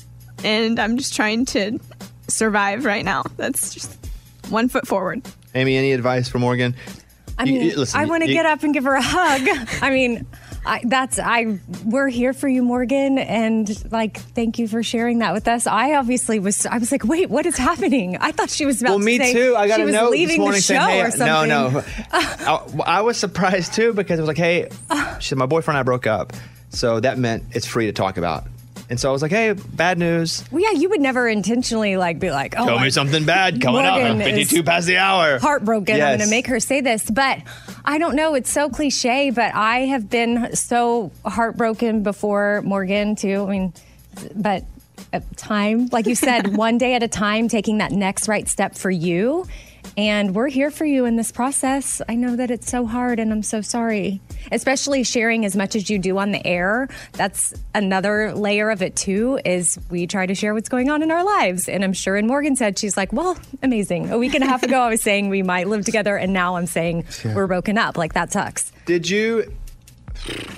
[0.43, 1.79] And I'm just trying to
[2.29, 3.25] survive right now.
[3.37, 3.95] That's just
[4.49, 5.23] one foot forward.
[5.55, 6.75] Amy, any advice for Morgan?
[7.39, 9.43] I mean, you- listen, I want to get up and give her a hug.
[9.83, 10.27] I mean,
[10.65, 11.59] I, that's I.
[11.85, 15.67] We're here for you, Morgan, and like, thank you for sharing that with us.
[15.67, 16.67] I obviously was.
[16.67, 18.17] I was like, wait, what is happening?
[18.19, 19.55] I thought she was about Well, to me say too.
[19.57, 21.49] I got she a was note this leaving morning the show saying, "Hey, or something.
[21.49, 24.69] no, no." I, I was surprised too because it was like, "Hey,"
[25.19, 26.33] she said, "My boyfriend and I broke up,"
[26.69, 28.45] so that meant it's free to talk about.
[28.91, 32.19] And so I was like, "Hey, bad news." Well, yeah, you would never intentionally like
[32.19, 34.01] be like, oh, Tell me something bad coming up.
[34.01, 35.39] Morgan 52 past the hour.
[35.39, 35.95] heartbroken.
[35.95, 37.39] I'm going to make her say this, but
[37.85, 38.35] I don't know.
[38.35, 43.45] It's so cliche, but I have been so heartbroken before, Morgan, too.
[43.47, 43.73] I mean,
[44.35, 44.65] but
[45.37, 48.91] time, like you said, one day at a time, taking that next right step for
[48.91, 49.47] you.
[49.97, 52.01] And we're here for you in this process.
[52.09, 54.21] I know that it's so hard and I'm so sorry.
[54.53, 56.89] Especially sharing as much as you do on the air.
[57.13, 61.11] That's another layer of it too, is we try to share what's going on in
[61.11, 61.69] our lives.
[61.69, 64.11] And I'm sure in Morgan said, she's like, well, amazing.
[64.11, 66.17] A week and a half ago, I was saying we might live together.
[66.17, 67.35] And now I'm saying Yeah.
[67.35, 67.99] we're broken up.
[67.99, 68.73] Like that sucks.
[68.87, 69.53] Did you?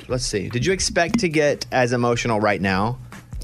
[0.08, 0.48] Let's see.
[0.48, 2.98] Did you expect to get as emotional right now?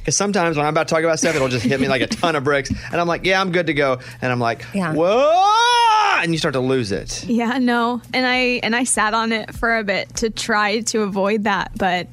[0.09, 2.07] Because sometimes when I'm about to talk about stuff, it'll just hit me like a
[2.07, 4.95] ton of bricks, and I'm like, "Yeah, I'm good to go," and I'm like, Yeah.
[4.95, 7.25] "Whoa!" and you start to lose it.
[7.25, 8.01] Yeah, no.
[8.15, 11.73] And I and I sat on it for a bit to try to avoid that,
[11.77, 12.07] but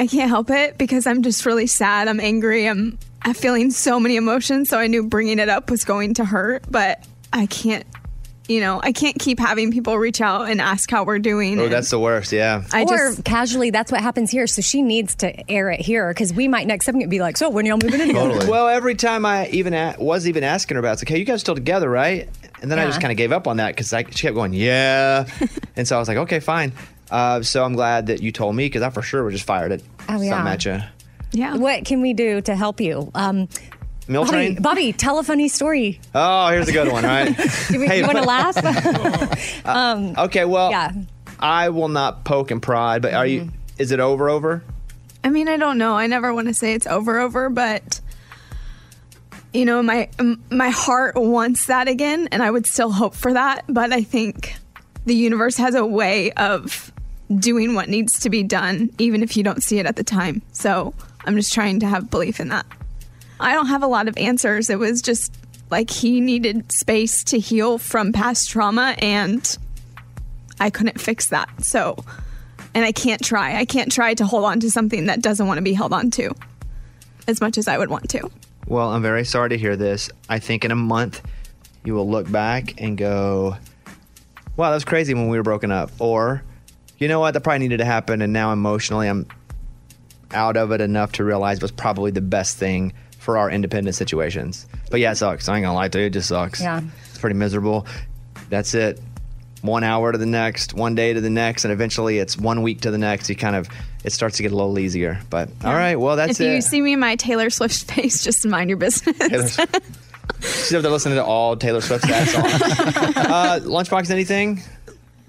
[0.00, 2.08] I can't help it because I'm just really sad.
[2.08, 2.68] I'm angry.
[2.68, 6.24] I'm I'm feeling so many emotions, so I knew bringing it up was going to
[6.24, 7.86] hurt, but I can't
[8.50, 11.58] you know, I can't keep having people reach out and ask how we're doing.
[11.60, 12.32] Oh, that's the worst.
[12.32, 12.64] Yeah.
[12.72, 14.46] I or just- casually, that's what happens here.
[14.46, 17.48] So she needs to air it here because we might next time be like, so
[17.48, 18.50] when y'all moving in together?
[18.50, 21.18] Well, every time I even a- was even asking her about, it, it's like, "Hey,
[21.18, 22.28] you guys still together, right?"
[22.60, 25.26] And then I just kind of gave up on that because she kept going, "Yeah,"
[25.76, 26.72] and so I was like, "Okay, fine."
[27.10, 29.72] Uh, so I'm glad that you told me because I for sure would just fired
[29.72, 29.82] it.
[30.08, 30.30] Oh, yeah.
[30.30, 30.80] Something at you.
[31.32, 31.56] Yeah.
[31.56, 33.10] What can we do to help you?
[33.14, 33.48] Um,
[34.10, 34.54] Meal Bobby, train?
[34.56, 36.00] Bobby, tell a funny story.
[36.14, 37.28] Oh, here's a good one, all right?
[37.68, 39.64] Do we, Hey, you want to but- laugh?
[39.66, 40.92] um, Okay, well, Yeah.
[41.38, 43.42] I will not poke and prod, but are you?
[43.42, 43.54] Mm-hmm.
[43.78, 44.28] Is it over?
[44.28, 44.62] Over?
[45.24, 45.94] I mean, I don't know.
[45.94, 48.00] I never want to say it's over over, but
[49.54, 50.08] you know, my
[50.50, 54.54] my heart wants that again and I would still hope for that, but I think
[55.06, 56.92] the universe has a way of
[57.36, 60.42] doing what needs to be done even if you don't see it at the time.
[60.52, 60.92] So,
[61.24, 62.66] I'm just trying to have belief in that.
[63.40, 64.70] I don't have a lot of answers.
[64.70, 65.34] It was just
[65.70, 69.58] like he needed space to heal from past trauma and
[70.60, 71.48] I couldn't fix that.
[71.64, 71.96] So,
[72.74, 73.56] and I can't try.
[73.56, 76.10] I can't try to hold on to something that doesn't want to be held on
[76.12, 76.34] to
[77.26, 78.30] as much as I would want to.
[78.66, 80.10] Well, I'm very sorry to hear this.
[80.28, 81.22] I think in a month
[81.84, 83.56] you will look back and go,
[84.56, 86.42] "Wow, that was crazy when we were broken up," or,
[86.98, 87.32] "You know what?
[87.32, 89.26] That probably needed to happen," and now emotionally I'm
[90.32, 93.94] out of it enough to realize it was probably the best thing for our independent
[93.94, 94.66] situations.
[94.90, 95.48] But yeah, it sucks.
[95.48, 96.60] I ain't gonna lie to you, it just sucks.
[96.60, 96.80] Yeah.
[97.10, 97.86] It's pretty miserable.
[98.48, 98.98] That's it.
[99.62, 102.80] One hour to the next, one day to the next, and eventually it's one week
[102.80, 103.28] to the next.
[103.28, 103.68] You kind of
[104.02, 105.20] it starts to get a little easier.
[105.28, 106.48] But all right, well that's if it.
[106.48, 109.58] If you see me in my Taylor Swift face, just mind your business.
[110.40, 112.32] She's up there listening to all Taylor Swift's songs.
[112.34, 114.62] uh, Lunchbox, anything?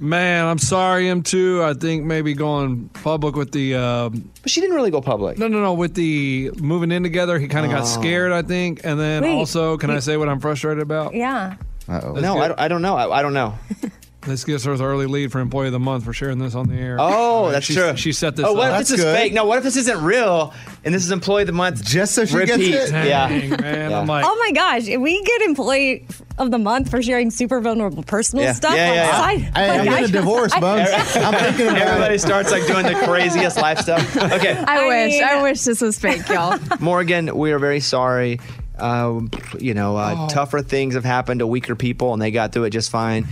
[0.02, 1.62] Man, I'm sorry, him too.
[1.64, 3.76] I think maybe going public with the.
[3.76, 5.38] Um, but she didn't really go public.
[5.38, 5.74] No, no, no.
[5.74, 7.86] With the moving in together, he kind of got Oh.
[7.86, 8.32] scared.
[8.32, 11.14] I think, and then Wait, also, can I say what I'm frustrated about?
[11.14, 11.56] Yeah.
[11.88, 12.14] Uh-oh.
[12.14, 12.96] No, I don't, I don't know.
[12.96, 13.54] I, I don't know.
[14.26, 16.68] This gives her the early lead for Employee of the Month for sharing this on
[16.68, 16.98] the air.
[17.00, 17.98] Oh, that's she, true.
[17.98, 18.52] She set this up.
[18.52, 18.82] Oh, what up.
[18.82, 19.34] if this is fake?
[19.34, 20.54] No, what if this isn't real
[20.84, 21.84] and this is Employee of the Month?
[21.84, 22.70] Just so she repeat.
[22.92, 23.28] Yeah.
[23.60, 26.06] man, I'm oh my gosh, if we get employee
[26.38, 28.54] of the month for sharing super vulnerable personal Yeah.
[28.54, 28.76] stuff.
[28.76, 29.12] Yeah, on yeah, yeah.
[29.22, 30.90] side- Hey, like, I'm getting I- a divorce, Bones.
[31.16, 34.16] I'm thinking about Everybody starts like doing the craziest life stuff.
[34.18, 34.56] Okay.
[34.56, 35.20] I, wish.
[35.22, 36.60] I wish this was fake, y'all.
[36.80, 38.40] Morgan, we are very sorry.
[38.78, 39.22] Uh,
[39.60, 40.28] you know, uh, Oh.
[40.30, 43.28] tougher things have happened to weaker people, and they got through it just fine.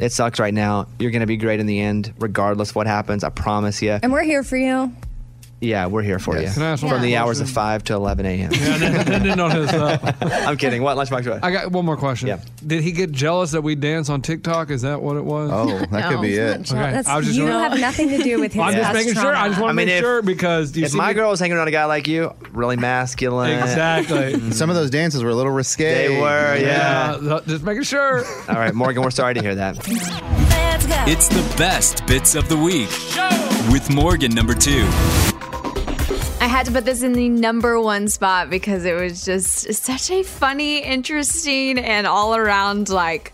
[0.00, 0.86] It sucks right now.
[0.98, 3.24] You're going to be great in the end, regardless of what happens.
[3.24, 3.98] I promise you.
[4.02, 4.92] And we're here for you.
[5.60, 6.50] Yeah, we're here for Yes.
[6.50, 6.54] you.
[6.54, 8.52] Can I ask one From more the hours of 5 to 11 a.m.
[8.52, 10.12] Yeah, and then- and then on his, uh,
[10.46, 10.82] I'm kidding.
[10.82, 11.28] What lunchbox?
[11.28, 11.42] What?
[11.44, 12.28] I got one more question.
[12.28, 12.38] Yeah.
[12.64, 14.70] Did he get jealous that we dance on TikTok?
[14.70, 15.50] Is that what it was?
[15.52, 16.60] Oh, that could be it.
[16.60, 16.92] it's not jealous.
[16.92, 18.94] That's- I was just you wondering- have nothing to do with his I'm just past
[18.94, 19.34] making sure.
[19.34, 21.08] I just want to I mean, make if- sure because do you if see my
[21.08, 23.58] me- girl was hanging around a guy like you, really masculine.
[23.58, 24.50] Exactly.
[24.52, 26.06] Some of those dances were a little risque.
[26.08, 27.18] They were, yeah.
[27.20, 28.24] Yeah, just making sure.
[28.48, 29.76] All right, Morgan, we're sorry to hear that.
[31.08, 32.90] It's the best bits of the week
[33.72, 34.86] with Morgan number two.
[36.40, 40.08] I had to put this in the number one spot because it was just such
[40.12, 43.32] a funny, interesting, and all around like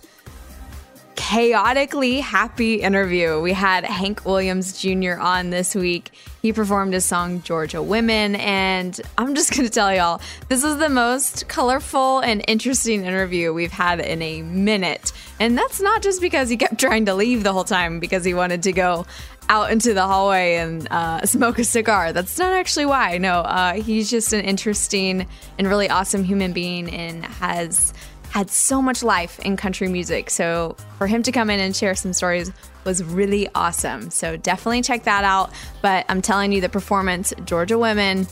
[1.15, 3.41] chaotically happy interview.
[3.41, 5.19] We had Hank Williams Jr.
[5.21, 6.13] on this week.
[6.41, 10.79] He performed his song Georgia Women, and I'm just going to tell y'all this is
[10.79, 15.13] the most colorful and interesting interview we've had in a minute.
[15.41, 18.35] And that's not just because he kept trying to leave the whole time because he
[18.35, 19.07] wanted to go
[19.49, 22.13] out into the hallway and uh, smoke a cigar.
[22.13, 23.19] That's not actually why.
[23.19, 25.27] No, uh, he's just an interesting
[25.59, 27.93] and really awesome human being and has
[28.31, 30.29] had so much life in country music.
[30.29, 32.51] So for him to come in and share some stories
[32.85, 34.11] was really awesome.
[34.11, 35.51] So definitely check that out.
[35.83, 38.27] But I'm telling you, the performance, Georgia Women,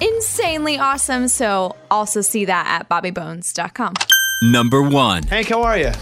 [0.00, 1.28] insanely awesome.
[1.28, 3.94] So also see that at bobbybones.com.
[4.42, 5.22] Number one.
[5.24, 5.92] Hank, how are you?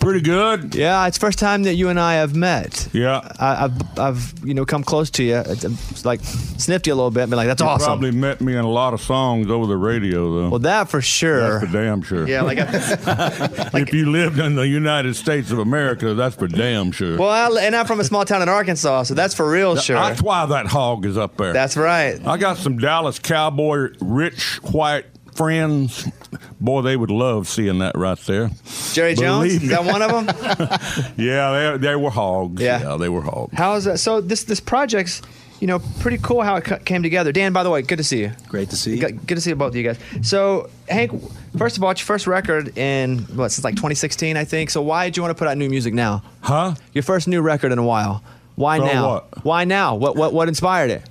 [0.00, 0.74] Pretty good.
[0.74, 2.88] Yeah, it's first time that you and I have met.
[2.92, 3.20] Yeah.
[3.38, 5.36] I, I've, I've, you know, come close to you.
[5.36, 7.86] It's, it's like sniffed you a little bit and be like, that's you awesome.
[7.86, 10.48] Probably met me in a lot of songs over the radio, though.
[10.50, 11.60] Well, that for sure.
[11.60, 12.28] That's for damn sure.
[12.28, 12.58] Yeah, like,
[13.74, 17.16] if you lived in the United States of America, that's for damn sure.
[17.16, 19.96] well, I, and I'm from a small town in Arkansas, so that's for real sure.
[19.96, 21.52] That's why that hog is up there.
[21.52, 22.20] That's right.
[22.26, 26.08] I got some Dallas cowboy rich white friends.
[26.60, 28.50] Boy, they would love seeing that right there.
[28.92, 29.46] Jerry Jones?
[29.48, 31.12] Believe Is that one of them?
[31.16, 32.62] yeah, they, they were hogs.
[32.62, 32.96] Yeah.
[32.96, 33.56] they were hogs.
[33.56, 33.98] How is that?
[33.98, 35.20] So this this project's,
[35.60, 37.32] you know, pretty cool how it came together.
[37.32, 38.32] Dan, by the way, good to see you.
[38.48, 39.00] Great to see you.
[39.00, 39.98] Good, good to see both of you guys.
[40.22, 41.12] So Hank,
[41.58, 44.70] first of all, it's your first record in what since like 2016, I think.
[44.70, 46.22] So why did you want to put out new music now?
[46.40, 46.74] Huh?
[46.92, 48.22] Your first new record in a while.
[48.56, 49.08] Why So now?
[49.08, 49.44] what?
[49.44, 49.96] Why now?
[49.96, 51.02] What what what inspired it?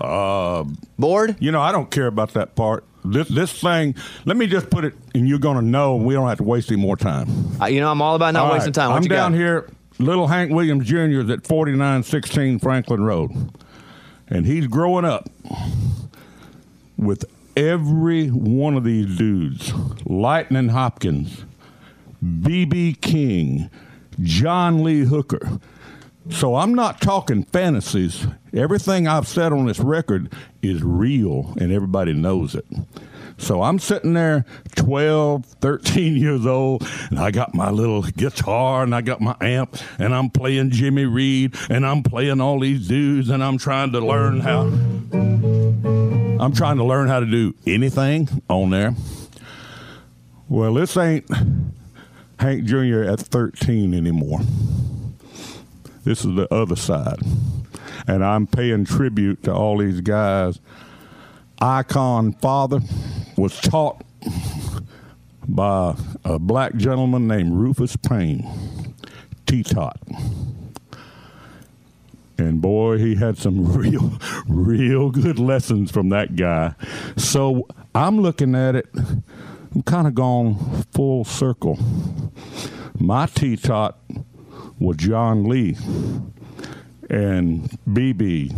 [0.00, 0.64] Uh,
[0.98, 1.36] Bored?
[1.40, 2.84] You know, I don't care about that part.
[3.12, 3.94] This this thing.
[4.24, 5.96] Let me just put it, and you're gonna know.
[5.96, 7.28] We don't have to waste any more time.
[7.60, 8.74] Uh, you know, I'm all about not All wasting right.
[8.74, 8.90] time.
[8.90, 9.16] What I'm you got?
[9.16, 9.68] down here.
[9.98, 11.20] Little Hank Williams Jr.
[11.20, 13.30] is at 4916 Franklin Road,
[14.28, 15.28] and he's growing up
[16.96, 17.24] with
[17.56, 19.72] every one of these dudes:
[20.04, 21.44] Lightning Hopkins,
[22.42, 22.94] B.B.
[23.00, 23.70] King,
[24.20, 25.58] John Lee Hooker.
[26.30, 28.26] So I'm not talking fantasies.
[28.52, 32.66] Everything I've said on this record is real, and everybody knows it.
[33.38, 34.44] So I'm sitting there
[34.76, 39.76] 12, 13 years old, and I got my little guitar and I got my amp,
[39.98, 44.00] and I'm playing Jimmy Reed, and I'm playing all these dudes, and I'm trying to
[44.00, 44.62] learn how.
[46.40, 48.94] I'm trying to learn how to do anything on there.
[50.48, 51.28] Well, this ain't
[52.38, 53.02] Hank Jr.
[53.02, 54.40] at 13 anymore.
[56.08, 57.18] This is the other side.
[58.06, 60.58] And I'm paying tribute to all these guys.
[61.60, 62.80] Icon father
[63.36, 64.02] was taught
[65.46, 65.94] by
[66.24, 68.94] a black gentleman named Rufus Payne,
[69.44, 70.00] T-Tot.
[72.38, 76.74] And boy, he had some real, real good lessons from that guy.
[77.18, 81.78] So I'm looking at it, I'm kind of gone full circle.
[82.98, 83.98] My T-Tot
[84.78, 85.76] was John Lee
[87.10, 88.54] and BB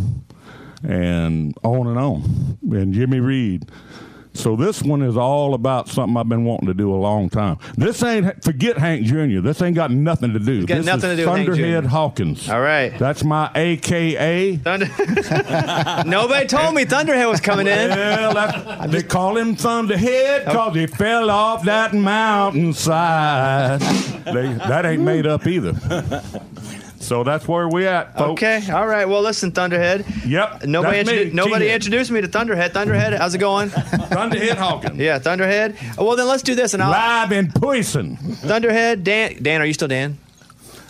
[0.83, 3.69] and on and on, and Jimmy Reed.
[4.33, 7.57] So this one is all about something I've been wanting to do a long time.
[7.75, 9.41] This ain't forget Hank Jr.
[9.41, 10.65] This ain't got nothing to do.
[10.65, 11.85] got this nothing is to do Thunderhead.
[11.85, 12.49] Hawkins.
[12.49, 12.97] All right.
[12.97, 14.59] That's my AKA.
[16.05, 17.89] Nobody told me Thunderhead was coming in.
[17.89, 23.81] Well, they call him Thunderhead because he fell off that mountainside.
[23.81, 25.73] they, that ain't made up either.
[27.01, 28.41] So that's where we at, folks.
[28.43, 29.05] Okay, all right.
[29.05, 30.05] Well, listen, Thunderhead.
[30.25, 30.65] Yep.
[30.65, 31.75] Nobody, that's me, nobody T-Head.
[31.75, 32.73] introduced me to Thunderhead.
[32.73, 33.69] Thunderhead, how's it going?
[33.69, 34.97] Thunderhead Hawkins.
[34.97, 35.75] Yeah, Thunderhead.
[35.97, 36.73] Well, then let's do this.
[36.73, 38.17] And I'll, Live in Poison.
[38.17, 39.41] Thunderhead, Dan.
[39.41, 40.17] Dan, are you still Dan?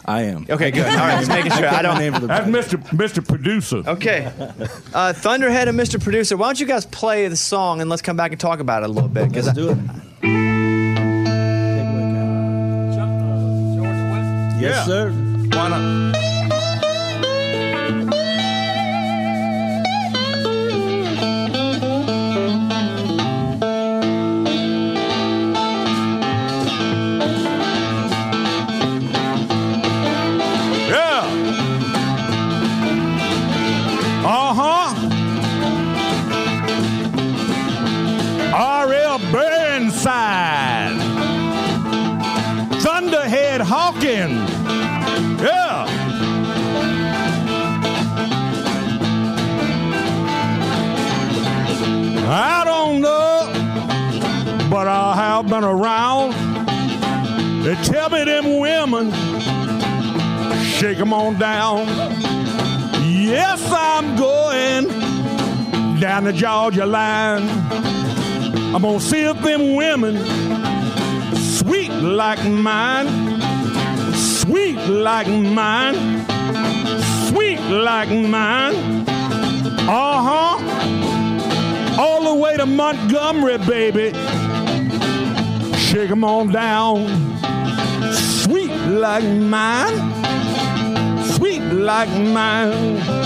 [0.03, 0.45] I am.
[0.49, 0.85] Okay, good.
[0.85, 1.67] All right, just making sure.
[1.67, 2.27] I don't.
[2.27, 2.77] That's Mr.
[2.89, 3.25] Mr.
[3.25, 3.83] Producer.
[3.87, 4.31] Okay.
[4.93, 6.01] Uh, Thunderhead and Mr.
[6.01, 8.83] Producer, why don't you guys play the song and let's come back and talk about
[8.83, 9.31] it a little bit?
[9.31, 9.77] Let's do it.
[14.61, 15.09] Yes, sir.
[15.09, 15.27] Yeah.
[15.27, 15.30] Uh
[34.53, 34.93] huh.
[38.53, 39.19] R.L.
[39.31, 40.97] Burnside.
[42.81, 44.40] Thunderhead Hawkins.
[55.41, 56.33] I have been around.
[57.63, 59.11] They tell me them women
[60.77, 61.87] shake 'em on down.
[63.03, 64.87] Yes, I'm going
[65.99, 67.49] down the Georgia line.
[68.75, 70.19] I'm gonna see if them women
[71.33, 73.07] sweet like mine,
[74.13, 76.23] sweet like mine,
[77.29, 78.75] sweet like mine.
[79.89, 81.99] Uh huh.
[81.99, 84.13] All the way to Montgomery, baby.
[85.91, 87.05] Shake 'em all down.
[88.13, 89.99] Sweet like mine,
[91.35, 93.20] sweet like mine.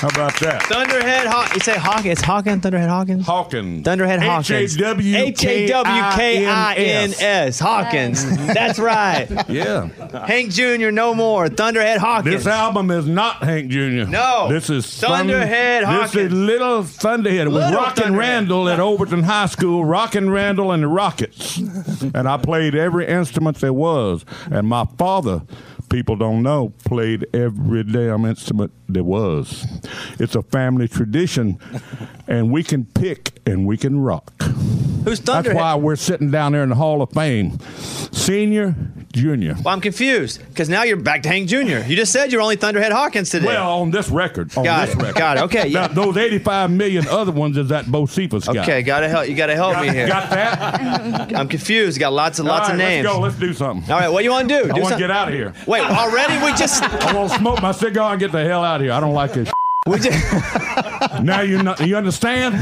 [0.00, 0.62] How about that?
[0.62, 1.54] Thunderhead Hawkins.
[1.54, 2.06] You say Hawkins.
[2.06, 3.26] It's Hawkins, Thunderhead Hawkins?
[3.26, 3.84] Hawkins.
[3.84, 4.74] Thunderhead Hawkins.
[4.80, 5.42] H-A-W-K-I-N-S.
[6.30, 7.58] H-A-W-K-I-N-S.
[7.58, 8.24] Hawkins.
[8.46, 9.28] That's right.
[9.50, 9.88] Yeah.
[10.26, 10.90] Hank Jr.
[10.90, 11.48] No more.
[11.48, 12.34] Thunderhead Hawkins.
[12.36, 14.08] This album is not Hank Jr.
[14.08, 14.46] No.
[14.50, 16.12] This is Thunderhead This Hawkins.
[16.12, 17.46] This is Little Thunderhead.
[17.48, 21.58] It was Rockin' Randall at Overton High School, Rockin' Randall and the Rockets.
[21.58, 24.24] and I played every instrument there was.
[24.50, 25.42] And my father,
[25.90, 29.66] people don't know, played every damn instrument there was.
[30.18, 31.58] It's a family tradition,
[32.26, 34.32] and we can pick and we can rock.
[35.04, 37.58] Who's That's why we're sitting down there in the Hall of Fame.
[38.10, 38.74] Senior,
[39.12, 39.54] junior.
[39.64, 41.58] Well, I'm confused because now you're back to Hank Jr.
[41.86, 43.46] You just said you're only Thunderhead Hawkins today.
[43.46, 44.56] Well, on this record.
[44.56, 45.02] On Got this it.
[45.02, 45.16] record.
[45.16, 45.42] Got it.
[45.44, 45.88] Okay, Now, yeah.
[45.88, 48.62] those 85 million other ones is that Bocephus guy.
[48.62, 49.28] Okay, gotta help.
[49.28, 50.06] You gotta help Got- me here.
[50.06, 51.32] got that?
[51.36, 51.98] I'm confused.
[51.98, 53.04] Got lots and lots All of names.
[53.04, 53.20] Let's go.
[53.22, 53.92] Let's do something.
[53.92, 54.70] All right, what do you want to do?
[54.70, 55.52] I want to get out of here.
[55.66, 56.34] Wait, already?
[56.44, 56.82] We just.
[56.84, 58.92] I want to smoke my cigar and get the hell out of here.
[58.92, 59.50] I don't like this.
[59.86, 61.22] We just.
[61.22, 62.54] now you know, you understand?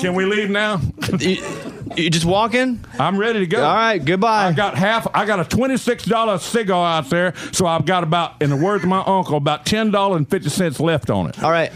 [0.00, 0.80] Can we leave now?
[1.94, 2.84] You, you just walking?
[2.98, 3.64] I'm ready to go.
[3.64, 4.46] All right, goodbye.
[4.46, 5.06] I got half.
[5.14, 8.84] I got a twenty-six dollar cigar out there, so I've got about, in the words
[8.84, 11.42] of my uncle, about ten dollars and fifty cents left on it.
[11.42, 11.72] All right.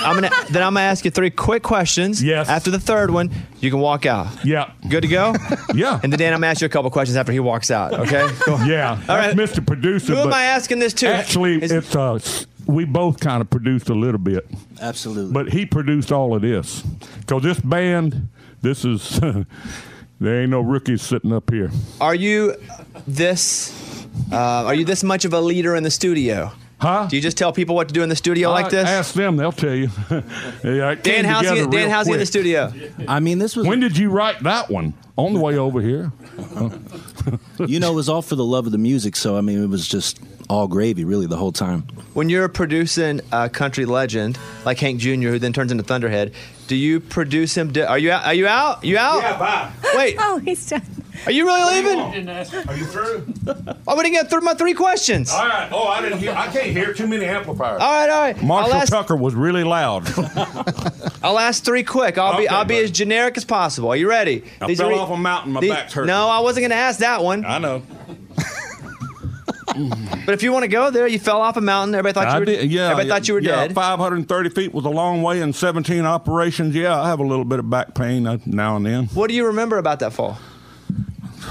[0.00, 2.22] I'm gonna then I'm gonna ask you three quick questions.
[2.22, 2.48] Yes.
[2.48, 3.30] After the third one,
[3.60, 4.28] you can walk out.
[4.44, 4.70] Yeah.
[4.88, 5.34] Good to go?
[5.74, 5.98] Yeah.
[6.02, 7.92] And then Dan, I'm gonna ask you a couple questions after he walks out.
[7.94, 8.26] Okay.
[8.40, 8.58] Cool.
[8.68, 9.00] Yeah.
[9.08, 9.34] All right.
[9.34, 9.66] That's Mr.
[9.66, 10.14] Producer.
[10.14, 11.08] Who am I asking this to?
[11.08, 12.18] Actually, it's uh,
[12.66, 14.46] we both kind of produced a little bit.
[14.80, 15.32] Absolutely.
[15.32, 16.82] But he produced all of this
[17.20, 18.28] because this band,
[18.62, 19.20] this is
[20.20, 21.70] there ain't no rookies sitting up here.
[22.00, 22.54] Are you
[23.06, 24.06] this?
[24.32, 26.52] Uh, are you this much of a leader in the studio?
[26.80, 27.08] Huh?
[27.10, 28.88] Do you just tell people what to do in the studio like Uh, this?
[28.88, 29.90] Ask them; they'll tell you.
[30.10, 31.56] yeah, Dan, came how's he?
[31.56, 32.72] Dan, real how's he in the studio?
[33.08, 33.66] I mean, this was.
[33.66, 34.94] When did you write that one?
[35.16, 36.12] On the way over here.
[37.66, 39.16] you know, it was all for the love of the music.
[39.16, 41.82] So I mean, it was just all gravy, really, the whole time.
[42.14, 46.32] When you're producing a country legend like Hank Jr., who then turns into Thunderhead,
[46.68, 47.72] do you produce him?
[47.72, 48.24] Di- are you out?
[48.24, 48.84] Are you out?
[48.84, 49.22] You out?
[49.22, 49.72] Yeah, bye.
[49.96, 50.82] Wait, Oh, he's done.
[51.26, 52.28] are you really leaving?
[52.28, 53.26] Are you through?
[53.88, 55.30] I wouldn't get through my three questions.
[55.32, 55.68] All right.
[55.72, 56.30] Oh, I didn't hear.
[56.32, 57.80] I can't hear too many amplifiers.
[57.80, 58.42] All right, all right.
[58.42, 60.06] Marshall I'll ask, Tucker was really loud.
[61.22, 62.18] I'll ask three quick.
[62.18, 62.84] I'll be Okay, I'll be buddy.
[62.84, 63.88] as generic as possible.
[63.90, 64.44] Are you ready?
[64.60, 65.52] I These fell are off a mountain.
[65.52, 66.06] My the- back's hurting.
[66.08, 67.44] No, I wasn't going to ask that one.
[67.44, 67.82] I know.
[70.26, 71.94] But if you want to go there, you fell off a mountain.
[71.94, 72.44] Everybody thought I you were.
[72.44, 73.74] did, yeah, everybody yeah, thought you were yeah, dead.
[73.74, 76.74] 530 feet was a long way and 17 operations.
[76.74, 79.06] Yeah, I have a little bit of back pain uh, now and then.
[79.06, 80.38] What do you remember about that fall?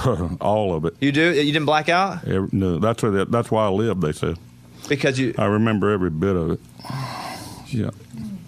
[0.42, 0.96] All of it.
[1.00, 1.34] You do?
[1.34, 4.02] You didn't black out no, that's where that, that's why I live.
[4.02, 4.38] They said.
[4.90, 6.60] because you I remember every bit of it.
[7.68, 7.90] Yeah.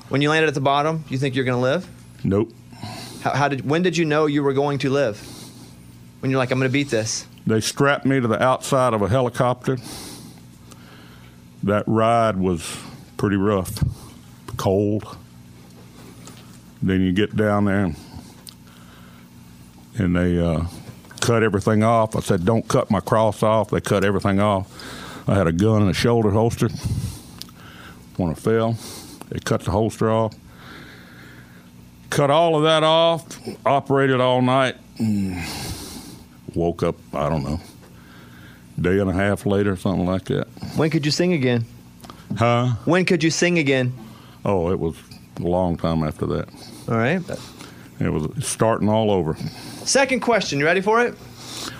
[0.09, 1.89] when you landed at the bottom, you think you're going to live?
[2.23, 2.51] Nope.
[3.21, 3.67] How, how did?
[3.67, 5.19] When did you know you were going to live?
[6.19, 7.25] When you're like, I'm going to beat this.
[7.45, 9.77] They strapped me to the outside of a helicopter.
[11.63, 12.77] That ride was
[13.17, 13.83] pretty rough,
[14.57, 15.17] cold.
[16.81, 17.93] Then you get down there
[19.97, 20.63] and they uh,
[21.19, 22.15] cut everything off.
[22.15, 23.69] I said, Don't cut my cross off.
[23.69, 24.71] They cut everything off.
[25.27, 26.69] I had a gun in a shoulder holster.
[28.17, 28.77] When I fell,
[29.29, 30.35] they cut the holster off.
[32.09, 33.25] Cut all of that off,
[33.65, 34.75] operated all night.
[36.55, 37.59] Woke up, I don't know,
[38.79, 40.47] day and a half later, something like that.
[40.75, 41.65] When could you sing again?
[42.37, 42.73] Huh?
[42.85, 43.93] When could you sing again?
[44.45, 44.95] Oh, it was
[45.39, 46.49] a long time after that.
[46.87, 47.21] All right.
[47.99, 49.35] It was starting all over.
[49.83, 50.59] Second question.
[50.59, 51.15] You ready for it?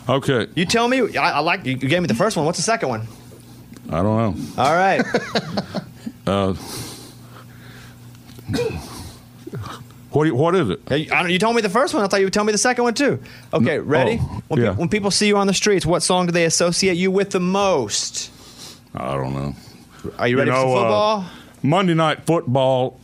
[0.10, 0.48] Okay.
[0.56, 1.16] You tell me.
[1.18, 1.72] I, I like you.
[1.74, 2.46] You gave me the first one.
[2.46, 3.08] What's the second one?
[3.90, 4.64] I don't know.
[4.64, 5.04] All right.
[6.28, 6.54] Uh,
[10.11, 10.80] what, you- what is it?
[10.88, 12.03] Hey, I don't, you told me the first one.
[12.03, 13.19] I thought you would tell me the second one too.
[13.53, 14.19] Okay, ready?
[14.22, 16.98] oh, when, pe- when people see you on the streets, what song do they associate
[16.98, 18.31] you with the most?
[18.95, 19.56] I don't know.
[20.18, 21.26] Are you ready for some know, uh, football?
[21.61, 22.99] Monday Night Football,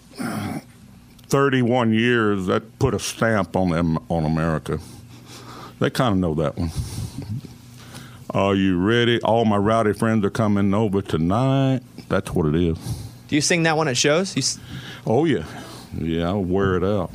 [1.27, 4.79] 31 years, that put a stamp on them on America.
[5.79, 6.71] They kind of know that one.
[8.31, 9.21] Are you ready?
[9.21, 11.81] All my rowdy friends are coming over tonight.
[12.09, 12.77] That's what it is.
[13.27, 14.35] Do you sing that one at shows?
[14.35, 14.59] You s-
[15.05, 15.43] Oh, yeah.
[15.97, 17.09] Yeah, I'll wear it out.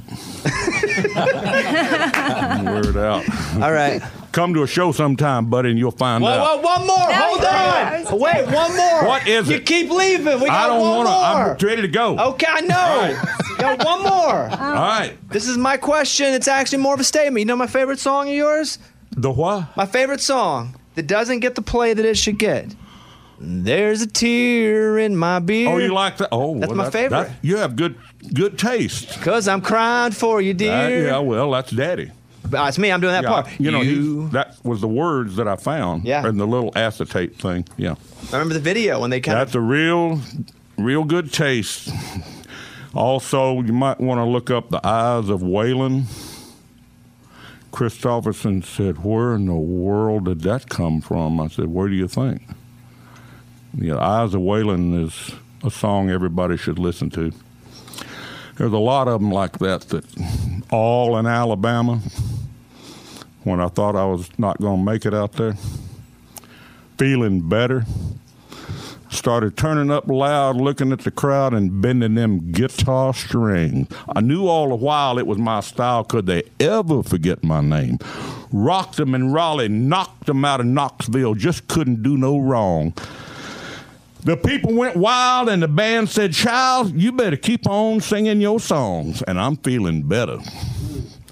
[1.17, 3.25] I'll wear it out.
[3.63, 4.03] All right.
[4.33, 6.63] Come to a show sometime, buddy, and you'll find Whoa, out.
[6.63, 7.13] whoa, one more.
[7.13, 8.19] Hold on.
[8.21, 9.05] Wait, one more.
[9.07, 9.59] What is you it?
[9.61, 10.41] You keep leaving.
[10.41, 12.17] We got I don't one wanna- I'm ready to go.
[12.19, 12.79] Okay, I know.
[12.79, 13.17] All right.
[13.59, 14.49] Got one more.
[14.51, 15.15] All right.
[15.31, 16.33] This is my question.
[16.33, 17.41] It's actually more of a statement.
[17.41, 18.79] You know my favorite song of yours?
[19.11, 19.77] The what?
[19.77, 22.75] My favorite song that doesn't get the play that it should get.
[23.43, 25.69] There's a tear in my beer.
[25.69, 26.29] Oh, you like that?
[26.31, 27.29] Oh, That's well, my favorite.
[27.29, 27.97] that- you have good
[28.35, 29.21] good taste.
[29.23, 31.07] Cause I'm crying for you, dear.
[31.07, 32.11] yeah, well, that's Daddy.
[32.53, 32.91] Uh, it's me.
[32.91, 33.61] I'm doing that Yeah, part.
[33.61, 36.05] You know, You- that was the words that I found.
[36.05, 36.27] Yeah.
[36.27, 37.65] And the little acetate thing.
[37.77, 37.95] Yeah.
[38.33, 40.21] I remember the video when they kind That's a real,
[40.77, 41.91] real good taste.
[42.93, 46.05] Also, you might want to look up the eyes of Waylon.
[47.73, 52.09] Kristofferson said, "Where in the world did that come from?" I said, "Where do you
[52.09, 52.43] think?"
[53.73, 55.33] The eyes of Waylon is
[55.63, 57.31] a song everybody should listen to.
[58.61, 59.81] There's a lot of them like that.
[59.89, 60.05] That
[60.71, 62.03] all in Alabama.
[63.43, 65.55] When I thought I was not going to make it out there,
[66.99, 67.87] feeling better
[69.09, 73.89] started turning up loud, looking at the crowd and bending them guitar strings.
[74.15, 76.05] I knew all the while it was my style.
[76.05, 77.99] Could they ever forget my name?
[78.53, 82.93] Rocked them in Raleigh, knocked them out of Knoxville, just couldn't do no wrong.
[84.23, 88.61] The people went wild, and the band said, Child, you better keep on singing your
[88.61, 89.23] songs.
[89.23, 90.39] And I'm feeling better.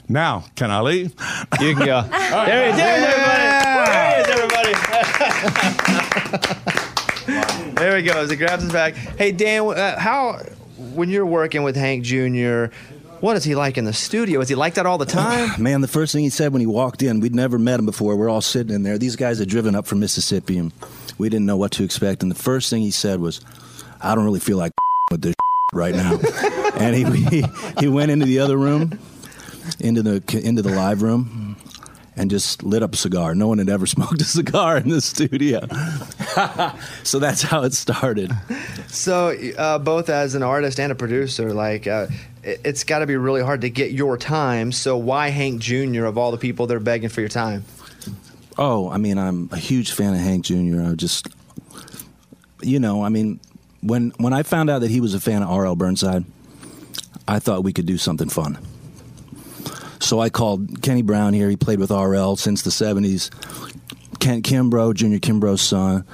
[0.09, 1.15] Now, can I leave?
[1.61, 2.03] You can go.
[2.03, 3.73] There he is, there he everybody.
[3.85, 4.73] There he is, everybody.
[7.75, 8.31] there he goes.
[8.31, 8.95] He grabs his bag.
[8.95, 10.39] Hey, Dan, uh, how,
[10.95, 12.67] when you're working with Hank Jr.,
[13.21, 14.41] what is he like in the studio?
[14.41, 15.63] Is he like that all the time?
[15.63, 18.17] Man, the first thing he said when he walked in, we'd never met him before.
[18.17, 18.97] We're all sitting in there.
[18.97, 20.73] These guys had driven up from Mississippi, and
[21.19, 22.23] we didn't know what to expect.
[22.23, 23.41] And the first thing he said was,
[24.01, 24.73] "I don't really feel like
[25.11, 25.35] with this
[25.73, 26.19] right now."
[26.77, 27.45] and he, he
[27.81, 28.99] he went into the other room,
[29.81, 31.57] into the into the live room,
[32.17, 33.35] and just lit up a cigar.
[33.35, 35.67] No one had ever smoked a cigar in the studio,
[37.03, 38.33] so that's how it started.
[38.89, 42.09] So, uh, both as an artist and a producer, like, uh,
[42.43, 44.73] it, it's got to be really hard to get your time.
[44.73, 46.05] So, why Hank Jr.
[46.05, 47.65] of all the people that are begging for your time?
[48.59, 50.83] Oh, I mean, I'm a huge fan of Hank Jr.
[50.83, 51.29] I just,
[52.61, 53.39] you know, I mean,
[53.83, 55.77] when when I found out that he was a fan of R.L.
[55.77, 56.25] Burnside,
[57.29, 58.59] I thought we could do something fun.
[60.01, 61.49] So I called Kenny Brown here.
[61.49, 62.37] He played with R.L.
[62.37, 63.31] since the '70s.
[64.19, 66.05] Kent Kimbrough, Junior Kimbrough's son,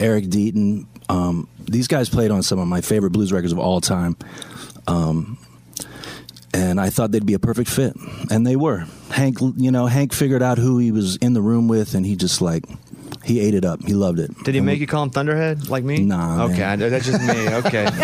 [0.00, 0.86] Eric Deaton.
[1.08, 4.16] Um, these guys played on some of my favorite blues records of all time.
[4.88, 5.38] Um,
[6.52, 7.94] and I thought they'd be a perfect fit,
[8.30, 8.86] and they were.
[9.10, 12.16] Hank, you know, Hank figured out who he was in the room with, and he
[12.16, 12.64] just like
[13.24, 13.82] he ate it up.
[13.84, 14.30] He loved it.
[14.44, 15.98] Did he make you call him Thunderhead like me?
[15.98, 16.46] Nah.
[16.46, 17.48] Okay, I that's just me.
[17.48, 17.84] Okay,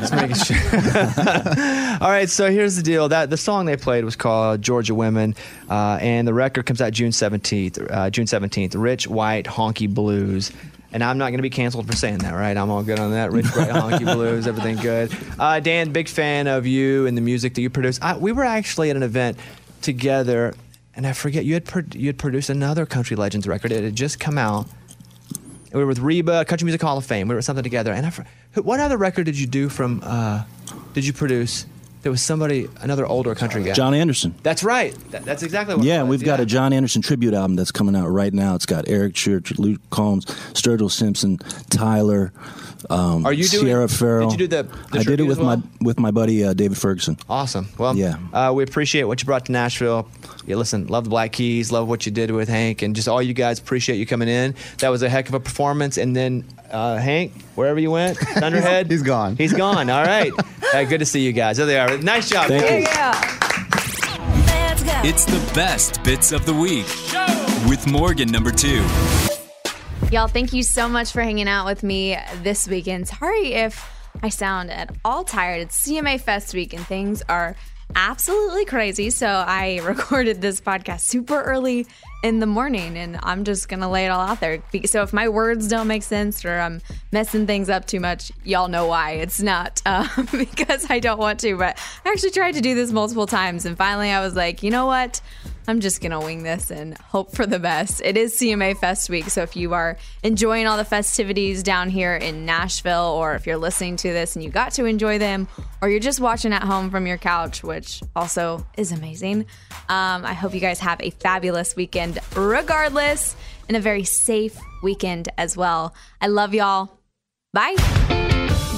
[0.00, 0.56] just making sure.
[2.00, 3.08] All right, so here's the deal.
[3.08, 5.34] That the song they played was called "Georgia Women,"
[5.68, 7.78] uh, and the record comes out June seventeenth.
[7.78, 8.74] Uh, June seventeenth.
[8.74, 10.50] Rich White Honky Blues.
[10.94, 12.56] And I'm not going to be canceled for saying that, right?
[12.56, 13.32] I'm all good on that.
[13.32, 15.10] Rich White Honky Blues, everything good.
[15.40, 17.98] Uh, Dan, big fan of you and the music that you produce.
[18.00, 19.36] I, we were actually at an event
[19.82, 20.54] together,
[20.94, 23.72] and I forget you had pro- you had produced another Country Legends record.
[23.72, 24.68] It had just come out.
[25.72, 27.26] We were with Reba, Country Music Hall of Fame.
[27.26, 27.92] We were something together.
[27.92, 30.00] And I, what other record did you do from?
[30.04, 30.44] Uh,
[30.92, 31.66] did you produce
[32.04, 33.72] There was somebody, another older country guy.
[33.72, 34.34] John Anderson.
[34.42, 34.94] That's right.
[35.10, 35.84] That- that's exactly what.
[35.86, 38.54] Yeah, we've got a John Anderson tribute album that's coming out right now.
[38.54, 41.38] It's got Eric Church, Luke Combs, Sturgill Simpson,
[41.70, 42.30] Tyler,
[42.90, 44.28] um, Are you doing- Sierra Farrell.
[44.30, 44.62] did you do the-
[44.92, 45.56] the I did it with well?
[45.58, 47.16] my with my buddy uh, David Ferguson.
[47.28, 47.68] Awesome.
[47.78, 48.16] Well, Yeah.
[48.32, 50.08] uh, we appreciate what you brought to Nashville.
[50.46, 53.22] Yeah, listen, love the Black Keys, love what you did with Hank, and just all
[53.22, 54.54] you guys appreciate you coming in.
[54.78, 55.96] That was a heck of a performance.
[55.96, 59.36] And then uh, Hank, wherever you went, Thunderhead, he's gone.
[59.36, 59.88] He's gone.
[59.88, 60.32] All right.
[60.72, 61.56] Good to see you guys.
[61.56, 61.96] There they are.
[61.98, 62.48] Nice job.
[62.48, 62.92] Thank you.
[62.92, 63.40] Yeah.
[65.06, 66.86] It's the best bits of the week
[67.68, 68.82] with Morgan number two.
[70.14, 73.08] Y'all, thank you so much for hanging out with me this weekend.
[73.08, 73.84] Sorry if
[74.22, 75.62] I sound at all tired.
[75.62, 77.56] It's CMA Fest week and things are
[77.96, 79.10] absolutely crazy.
[79.10, 81.88] So I recorded this podcast super early
[82.24, 84.62] in the morning and I'm just going to lay it all out there.
[84.86, 86.80] So if my words don't make sense or I'm
[87.12, 89.12] messing things up too much, y'all know why.
[89.12, 92.90] It's not uh, because I don't want to, but I actually tried to do this
[92.92, 95.20] multiple times and finally I was like, you know what?
[95.66, 98.02] I'm just going to wing this and hope for the best.
[98.04, 99.30] It is CMA Fest week.
[99.30, 103.56] So if you are enjoying all the festivities down here in Nashville, or if you're
[103.56, 105.48] listening to this and you got to enjoy them,
[105.80, 109.46] or you're just watching at home from your couch, which also is amazing,
[109.88, 113.36] um, I hope you guys have a fabulous weekend regardless
[113.68, 115.94] and a very safe weekend as well.
[116.20, 116.98] I love y'all.
[117.52, 117.76] Bye.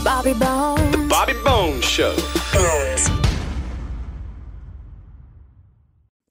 [0.05, 0.93] Bobby Bones.
[0.93, 2.15] The Bobby Bones Show.